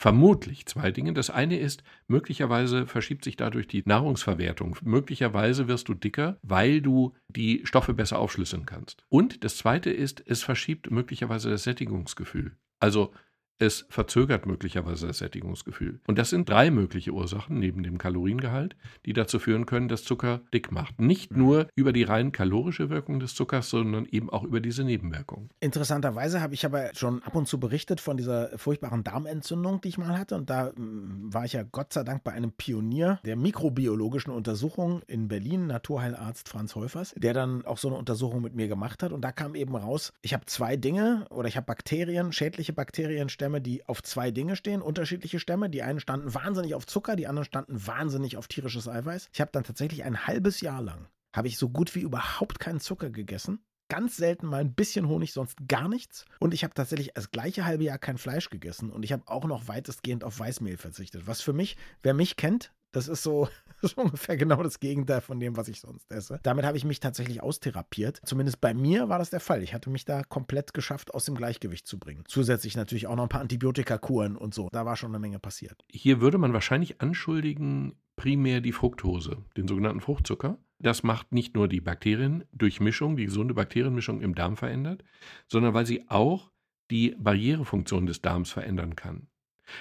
Vermutlich 0.00 0.64
zwei 0.64 0.92
Dinge. 0.92 1.12
Das 1.12 1.28
eine 1.28 1.58
ist, 1.58 1.84
möglicherweise 2.06 2.86
verschiebt 2.86 3.22
sich 3.22 3.36
dadurch 3.36 3.68
die 3.68 3.82
Nahrungsverwertung. 3.84 4.78
Möglicherweise 4.80 5.68
wirst 5.68 5.90
du 5.90 5.94
dicker, 5.94 6.38
weil 6.40 6.80
du 6.80 7.12
die 7.28 7.60
Stoffe 7.64 7.92
besser 7.92 8.18
aufschlüsseln 8.18 8.64
kannst. 8.64 9.04
Und 9.10 9.44
das 9.44 9.58
zweite 9.58 9.90
ist, 9.90 10.24
es 10.26 10.42
verschiebt 10.42 10.90
möglicherweise 10.90 11.50
das 11.50 11.64
Sättigungsgefühl. 11.64 12.56
Also 12.78 13.12
es 13.60 13.84
verzögert 13.90 14.46
möglicherweise 14.46 15.06
das 15.06 15.18
Sättigungsgefühl. 15.18 16.00
Und 16.06 16.18
das 16.18 16.30
sind 16.30 16.48
drei 16.48 16.70
mögliche 16.70 17.12
Ursachen 17.12 17.58
neben 17.58 17.82
dem 17.82 17.98
Kaloriengehalt, 17.98 18.74
die 19.04 19.12
dazu 19.12 19.38
führen 19.38 19.66
können, 19.66 19.88
dass 19.88 20.02
Zucker 20.02 20.40
dick 20.52 20.72
macht. 20.72 20.98
Nicht 20.98 21.36
nur 21.36 21.68
über 21.76 21.92
die 21.92 22.02
rein 22.02 22.32
kalorische 22.32 22.88
Wirkung 22.88 23.20
des 23.20 23.34
Zuckers, 23.34 23.68
sondern 23.68 24.06
eben 24.06 24.30
auch 24.30 24.44
über 24.44 24.60
diese 24.60 24.82
Nebenwirkungen. 24.82 25.50
Interessanterweise 25.60 26.40
habe 26.40 26.54
ich 26.54 26.64
aber 26.64 26.90
schon 26.94 27.22
ab 27.22 27.36
und 27.36 27.48
zu 27.48 27.60
berichtet 27.60 28.00
von 28.00 28.16
dieser 28.16 28.56
furchtbaren 28.58 29.04
Darmentzündung, 29.04 29.82
die 29.82 29.88
ich 29.88 29.98
mal 29.98 30.18
hatte. 30.18 30.36
Und 30.36 30.48
da 30.48 30.72
mm, 30.74 31.32
war 31.32 31.44
ich 31.44 31.52
ja 31.52 31.62
Gott 31.62 31.92
sei 31.92 32.02
Dank 32.02 32.24
bei 32.24 32.32
einem 32.32 32.52
Pionier 32.52 33.20
der 33.26 33.36
mikrobiologischen 33.36 34.32
Untersuchung 34.32 35.02
in 35.06 35.28
Berlin, 35.28 35.66
Naturheilarzt 35.66 36.48
Franz 36.48 36.74
Häufers, 36.76 37.14
der 37.14 37.34
dann 37.34 37.66
auch 37.66 37.76
so 37.76 37.88
eine 37.88 37.98
Untersuchung 37.98 38.40
mit 38.40 38.54
mir 38.54 38.68
gemacht 38.68 39.02
hat. 39.02 39.12
Und 39.12 39.20
da 39.20 39.32
kam 39.32 39.54
eben 39.54 39.76
raus, 39.76 40.14
ich 40.22 40.32
habe 40.32 40.46
zwei 40.46 40.76
Dinge 40.76 41.26
oder 41.28 41.46
ich 41.46 41.58
habe 41.58 41.66
Bakterien, 41.66 42.32
schädliche 42.32 42.72
Bakterienstämme 42.72 43.49
Stämme, 43.50 43.60
die 43.60 43.84
auf 43.88 44.00
zwei 44.02 44.30
Dinge 44.30 44.54
stehen, 44.54 44.80
unterschiedliche 44.80 45.40
Stämme. 45.40 45.68
Die 45.68 45.82
einen 45.82 45.98
standen 45.98 46.32
wahnsinnig 46.32 46.76
auf 46.76 46.86
Zucker, 46.86 47.16
die 47.16 47.26
anderen 47.26 47.44
standen 47.44 47.84
wahnsinnig 47.84 48.36
auf 48.36 48.46
tierisches 48.46 48.86
Eiweiß. 48.86 49.28
Ich 49.32 49.40
habe 49.40 49.50
dann 49.50 49.64
tatsächlich 49.64 50.04
ein 50.04 50.28
halbes 50.28 50.60
Jahr 50.60 50.80
lang, 50.80 51.08
habe 51.34 51.48
ich 51.48 51.58
so 51.58 51.68
gut 51.68 51.96
wie 51.96 52.00
überhaupt 52.00 52.60
keinen 52.60 52.78
Zucker 52.78 53.10
gegessen. 53.10 53.64
Ganz 53.88 54.16
selten 54.16 54.46
mal 54.46 54.60
ein 54.60 54.72
bisschen 54.72 55.08
Honig, 55.08 55.32
sonst 55.32 55.56
gar 55.66 55.88
nichts. 55.88 56.26
Und 56.38 56.54
ich 56.54 56.62
habe 56.62 56.74
tatsächlich 56.74 57.10
das 57.12 57.32
gleiche 57.32 57.64
halbe 57.64 57.82
Jahr 57.82 57.98
kein 57.98 58.18
Fleisch 58.18 58.48
gegessen. 58.48 58.90
Und 58.90 59.02
ich 59.02 59.10
habe 59.10 59.24
auch 59.26 59.46
noch 59.46 59.66
weitestgehend 59.66 60.22
auf 60.22 60.38
Weißmehl 60.38 60.76
verzichtet. 60.76 61.26
Was 61.26 61.40
für 61.40 61.52
mich, 61.52 61.76
wer 62.04 62.14
mich 62.14 62.36
kennt, 62.36 62.72
das 62.92 63.08
ist 63.08 63.24
so, 63.24 63.48
das 63.82 63.92
ist 63.92 63.98
ungefähr 63.98 64.36
genau 64.36 64.62
das 64.62 64.80
Gegenteil 64.80 65.20
von 65.20 65.40
dem, 65.40 65.56
was 65.56 65.68
ich 65.68 65.80
sonst 65.80 66.10
esse. 66.12 66.40
Damit 66.42 66.64
habe 66.64 66.76
ich 66.76 66.84
mich 66.84 67.00
tatsächlich 67.00 67.42
austherapiert. 67.42 68.20
Zumindest 68.24 68.60
bei 68.60 68.74
mir 68.74 69.08
war 69.08 69.18
das 69.18 69.30
der 69.30 69.40
Fall. 69.40 69.62
Ich 69.62 69.74
hatte 69.74 69.90
mich 69.90 70.04
da 70.04 70.22
komplett 70.22 70.74
geschafft, 70.74 71.14
aus 71.14 71.24
dem 71.24 71.34
Gleichgewicht 71.34 71.86
zu 71.86 71.98
bringen. 71.98 72.24
Zusätzlich 72.26 72.76
natürlich 72.76 73.06
auch 73.06 73.16
noch 73.16 73.24
ein 73.24 73.28
paar 73.28 73.40
Antibiotikakuren 73.40 74.36
und 74.36 74.54
so. 74.54 74.68
Da 74.72 74.84
war 74.84 74.96
schon 74.96 75.10
eine 75.10 75.18
Menge 75.18 75.38
passiert. 75.38 75.84
Hier 75.90 76.20
würde 76.20 76.38
man 76.38 76.52
wahrscheinlich 76.52 77.00
anschuldigen, 77.00 77.94
primär 78.16 78.60
die 78.60 78.72
Fructose, 78.72 79.38
den 79.56 79.66
sogenannten 79.66 80.00
Fruchtzucker. 80.00 80.58
Das 80.78 81.02
macht 81.02 81.32
nicht 81.32 81.54
nur 81.54 81.68
die 81.68 81.80
Bakteriendurchmischung, 81.80 83.16
die 83.16 83.26
gesunde 83.26 83.54
Bakterienmischung 83.54 84.20
im 84.20 84.34
Darm 84.34 84.56
verändert, 84.56 85.04
sondern 85.46 85.74
weil 85.74 85.86
sie 85.86 86.08
auch 86.08 86.50
die 86.90 87.14
Barrierefunktion 87.18 88.06
des 88.06 88.20
Darms 88.20 88.50
verändern 88.50 88.96
kann. 88.96 89.28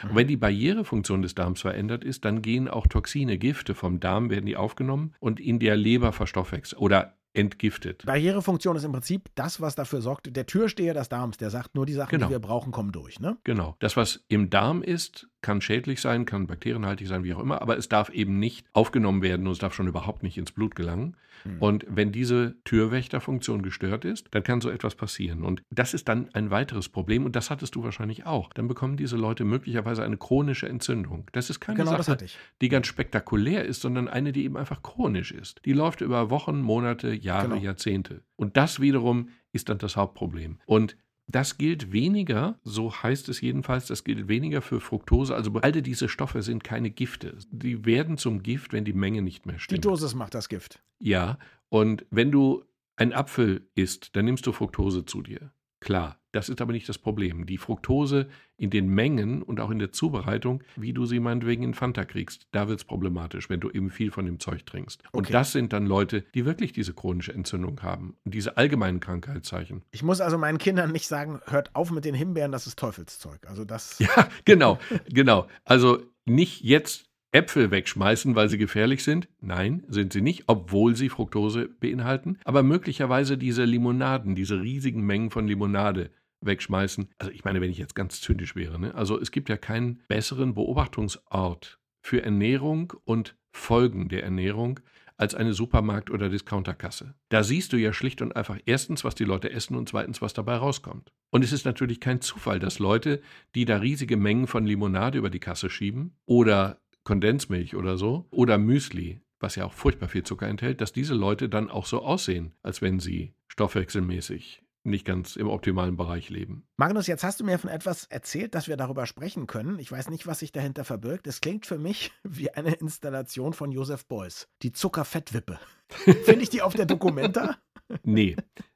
Und 0.04 0.16
wenn 0.16 0.28
die 0.28 0.38
Barrierefunktion 0.38 1.22
des 1.22 1.36
Darms 1.36 1.62
verändert 1.62 2.04
ist, 2.04 2.26
dann 2.26 2.42
gehen 2.42 2.68
auch 2.68 2.88
Toxine, 2.88 3.38
Gifte 3.38 3.76
vom 3.76 4.00
Darm, 4.00 4.30
werden 4.30 4.46
die 4.46 4.58
aufgenommen 4.58 5.14
und 5.20 5.40
in 5.40 5.60
der 5.60 5.76
Leber 5.76 6.12
verstoffwechselt 6.12 6.82
oder 6.82 7.16
entgiftet. 7.34 8.06
Barrierefunktion 8.06 8.76
ist 8.76 8.84
im 8.84 8.92
Prinzip 8.92 9.30
das, 9.36 9.62
was 9.62 9.76
dafür 9.76 10.02
sorgt, 10.02 10.36
der 10.36 10.46
Türsteher 10.46 10.94
des 10.94 11.10
Darms, 11.10 11.38
der 11.38 11.50
sagt, 11.50 11.76
nur 11.76 11.86
die 11.86 11.94
Sachen, 11.94 12.10
genau. 12.10 12.28
die 12.28 12.32
wir 12.32 12.40
brauchen, 12.40 12.72
kommen 12.72 12.92
durch. 12.92 13.20
Ne? 13.20 13.38
Genau. 13.44 13.76
Das, 13.80 13.96
was 13.96 14.26
im 14.28 14.50
Darm 14.50 14.82
ist, 14.82 15.29
kann 15.42 15.62
schädlich 15.62 16.02
sein, 16.02 16.26
kann 16.26 16.48
bakterienhaltig 16.48 17.08
sein, 17.08 17.24
wie 17.24 17.34
auch 17.34 17.40
immer, 17.40 17.62
aber 17.62 17.78
es 17.78 17.90
darf 17.90 18.10
eben 18.10 18.40
nicht 18.40 18.68
aufgenommen 18.74 19.22
werden 19.22 19.48
und 19.48 19.54
es 19.54 19.60
darf 19.60 19.74
schon 19.74 19.88
überhaupt 19.88 20.24
nicht 20.24 20.38
ins 20.38 20.52
Blut 20.52 20.76
gelangen. 20.76 21.16
Mhm. 21.46 21.58
Und 21.60 21.86
wenn 21.88 22.12
diese 22.12 22.56
Türwächterfunktion 22.66 23.62
gestört 23.62 24.06
ist, 24.06 24.28
dann 24.32 24.44
kann 24.44 24.62
so 24.62 24.70
etwas 24.70 24.96
passieren. 24.96 25.44
Und 25.44 25.64
das 25.70 25.94
ist 25.94 26.10
dann 26.10 26.30
ein 26.34 26.52
weiteres 26.52 26.90
Problem 26.90 27.26
und 27.26 27.36
das 27.36 27.50
hattest 27.50 27.76
du 27.76 27.84
wahrscheinlich 27.84 28.26
auch. 28.26 28.52
Dann 28.54 28.68
bekommen 28.68 28.98
diese 28.98 29.16
Leute 29.16 29.46
möglicherweise 29.46 30.04
eine 30.04 30.18
chronische 30.18 30.68
Entzündung. 30.68 31.28
Das 31.32 31.50
ist 31.50 31.60
keine 31.60 31.78
genau, 31.78 32.02
Sache, 32.02 32.26
die 32.62 32.70
ganz 32.70 32.88
spektakulär 32.88 33.66
ist, 33.66 33.82
sondern 33.82 34.08
eine, 34.08 34.32
die 34.32 34.44
eben 34.44 34.58
einfach 34.58 34.82
chronisch 34.82 35.32
ist. 35.32 35.62
Die 35.66 35.74
läuft 35.74 36.02
über 36.02 36.30
Wochen, 36.30 36.62
Monate, 36.62 37.14
Jahre, 37.14 37.50
genau. 37.50 37.62
Jahrzehnte. 37.62 38.24
Und 38.36 38.58
das 38.58 38.80
wiederum 38.80 39.30
ist 39.52 39.70
dann 39.70 39.78
das 39.78 39.96
Hauptproblem. 39.96 40.60
Und 40.66 40.98
das 41.30 41.58
gilt 41.60 41.92
weniger, 41.92 42.60
so 42.64 42.92
heißt 42.92 43.30
es 43.30 43.40
jedenfalls, 43.40 43.86
das 43.86 44.04
gilt 44.04 44.28
weniger 44.28 44.62
für 44.62 44.82
Fructose. 44.82 45.36
Also 45.36 45.54
all 45.54 45.72
diese 45.72 46.10
Stoffe 46.10 46.42
sind 46.42 46.64
keine 46.64 46.90
Gifte. 46.90 47.38
Die 47.52 47.86
werden 47.86 48.18
zum 48.18 48.42
Gift, 48.42 48.74
wenn 48.74 48.84
die 48.84 48.94
Menge 48.94 49.22
nicht 49.22 49.46
mehr 49.46 49.60
stimmt. 49.60 49.84
Die 49.84 49.88
Dosis 49.88 50.16
macht 50.16 50.34
das 50.34 50.50
Gift. 50.50 50.82
Ja, 51.00 51.38
und 51.70 52.06
wenn 52.10 52.32
du 52.32 52.66
einen 52.96 53.14
Apfel 53.14 53.70
isst, 53.76 54.16
dann 54.16 54.26
nimmst 54.26 54.46
du 54.48 54.52
Fructose 54.52 55.06
zu 55.06 55.22
dir. 55.22 55.52
Klar, 55.80 56.19
das 56.32 56.50
ist 56.50 56.62
aber 56.62 56.74
nicht 56.74 56.88
das 56.88 56.98
Problem. 56.98 57.46
Die 57.46 57.58
Fructose 57.58 58.28
in 58.58 58.70
den 58.70 58.90
Mengen 58.90 59.42
und 59.42 59.60
auch 59.60 59.70
in 59.70 59.80
der 59.80 59.92
Zubereitung, 59.92 60.64
wie 60.76 60.94
du 60.94 61.06
sie 61.06 61.20
meinetwegen 61.20 61.64
in 61.64 61.74
Fanta 61.74 62.06
kriegst, 62.06 62.48
da 62.52 62.68
wird 62.68 62.80
es 62.80 62.86
problematisch, 62.86 63.50
wenn 63.50 63.60
du 63.60 63.70
eben 63.70 63.90
viel 63.90 64.12
von 64.12 64.26
dem 64.26 64.40
Zeug 64.40 64.66
trinkst. 64.66 65.04
Und 65.12 65.26
okay. 65.26 65.34
das 65.34 65.52
sind 65.52 65.74
dann 65.74 65.86
Leute, 65.86 66.24
die 66.34 66.46
wirklich 66.46 66.74
diese 66.74 66.94
chronische 66.94 67.34
Entzündung 67.34 67.82
haben 67.82 68.16
und 68.26 68.34
diese 68.34 68.58
allgemeinen 68.58 69.00
Krankheitszeichen. 69.00 69.84
Ich 69.92 70.04
muss 70.04 70.22
also 70.22 70.38
meinen 70.38 70.58
Kindern 70.58 70.92
nicht 70.92 71.08
sagen, 71.08 71.40
hört 71.46 71.76
auf 71.76 71.92
mit 71.92 72.06
den 72.06 72.16
Himbeeren, 72.16 72.52
das 72.52 72.68
ist 72.68 72.78
Teufelszeug. 72.78 73.48
Also 73.48 73.66
das. 73.66 73.98
Ja, 74.00 74.30
genau, 74.46 74.78
genau. 75.08 75.48
Also 75.66 76.00
nicht 76.26 76.62
jetzt 76.62 77.09
Äpfel 77.32 77.70
wegschmeißen, 77.70 78.36
weil 78.36 78.50
sie 78.50 78.58
gefährlich 78.58 79.04
sind? 79.04 79.28
Nein, 79.40 79.84
sind 79.88 80.14
sie 80.14 80.22
nicht, 80.22 80.46
obwohl 80.48 80.96
sie 80.96 81.10
Fructose 81.10 81.68
beinhalten. 81.68 82.40
Aber 82.44 82.64
möglicherweise 82.64 83.38
diese 83.38 83.66
Limonaden, 83.66 84.36
diese 84.36 84.62
riesigen 84.62 85.06
Mengen 85.06 85.30
von 85.30 85.48
Limonade 85.48 86.10
wegschmeißen. 86.42 87.10
Also 87.18 87.32
ich 87.32 87.44
meine, 87.44 87.62
wenn 87.62 87.70
ich 87.70 87.78
jetzt 87.78 87.96
ganz 87.96 88.22
zynisch 88.22 88.56
wäre, 88.56 88.80
ne? 88.80 88.96
also 88.96 89.20
es 89.20 89.32
gibt 89.32 89.50
ja 89.50 89.58
keinen 89.58 90.02
besseren 90.08 90.56
Beobachtungsort 90.56 91.80
für 92.02 92.24
Ernährung 92.24 92.94
und 93.04 93.36
Folgen 93.52 94.10
der 94.10 94.24
Ernährung 94.24 94.80
als 95.18 95.36
eine 95.36 95.54
Supermarkt- 95.54 96.12
oder 96.12 96.30
Discounterkasse. 96.30 97.14
Da 97.28 97.44
siehst 97.44 97.74
du 97.74 97.78
ja 97.78 97.92
schlicht 97.92 98.22
und 98.22 98.36
einfach 98.38 98.58
erstens, 98.66 99.04
was 99.04 99.16
die 99.16 99.26
Leute 99.26 99.52
essen 99.52 99.76
und 99.76 99.90
zweitens, 99.90 100.22
was 100.22 100.34
dabei 100.34 100.56
rauskommt. 100.56 101.12
Und 101.30 101.44
es 101.44 101.52
ist 101.52 101.66
natürlich 101.66 102.00
kein 102.00 102.22
Zufall, 102.22 102.60
dass 102.60 102.80
Leute, 102.80 103.22
die 103.54 103.66
da 103.66 103.78
riesige 103.78 104.16
Mengen 104.16 104.48
von 104.48 104.66
Limonade 104.66 105.18
über 105.18 105.30
die 105.30 105.42
Kasse 105.42 105.70
schieben 105.70 106.16
oder 106.26 106.80
Kondensmilch 107.10 107.76
oder 107.76 107.98
so 107.98 108.28
oder 108.30 108.60
Müsli, 108.60 109.20
was 109.40 109.56
ja 109.56 109.66
auch 109.66 109.74
furchtbar 109.74 110.10
viel 110.10 110.22
Zucker 110.22 110.48
enthält, 110.48 110.80
dass 110.80 110.94
diese 110.94 111.16
Leute 111.16 111.50
dann 111.50 111.72
auch 111.72 111.88
so 111.88 112.04
aussehen, 112.04 112.52
als 112.62 112.84
wenn 112.84 113.00
sie 113.00 113.34
stoffwechselmäßig 113.48 114.62
nicht 114.84 115.06
ganz 115.06 115.36
im 115.36 115.48
optimalen 115.48 115.98
Bereich 115.98 116.30
leben. 116.30 116.68
Magnus, 116.78 117.08
jetzt 117.08 117.24
hast 117.24 117.40
du 117.40 117.44
mir 117.44 117.58
von 117.58 117.72
etwas 117.72 118.06
erzählt, 118.06 118.54
dass 118.54 118.68
wir 118.68 118.78
darüber 118.78 119.08
sprechen 119.08 119.48
können. 119.48 119.80
Ich 119.80 119.92
weiß 119.92 120.12
nicht, 120.12 120.28
was 120.28 120.38
sich 120.38 120.52
dahinter 120.52 120.86
verbirgt. 120.86 121.26
Es 121.26 121.42
klingt 121.42 121.66
für 121.66 121.80
mich 121.80 122.12
wie 122.24 122.52
eine 122.52 122.74
Installation 122.74 123.54
von 123.54 123.72
Josef 123.72 124.06
Beuys. 124.06 124.48
Die 124.62 124.72
Zuckerfettwippe. 124.72 125.60
Finde 126.26 126.44
ich 126.44 126.52
die 126.52 126.62
auf 126.62 126.76
der 126.76 126.86
Dokumenta? 126.86 127.58
nee, 128.04 128.36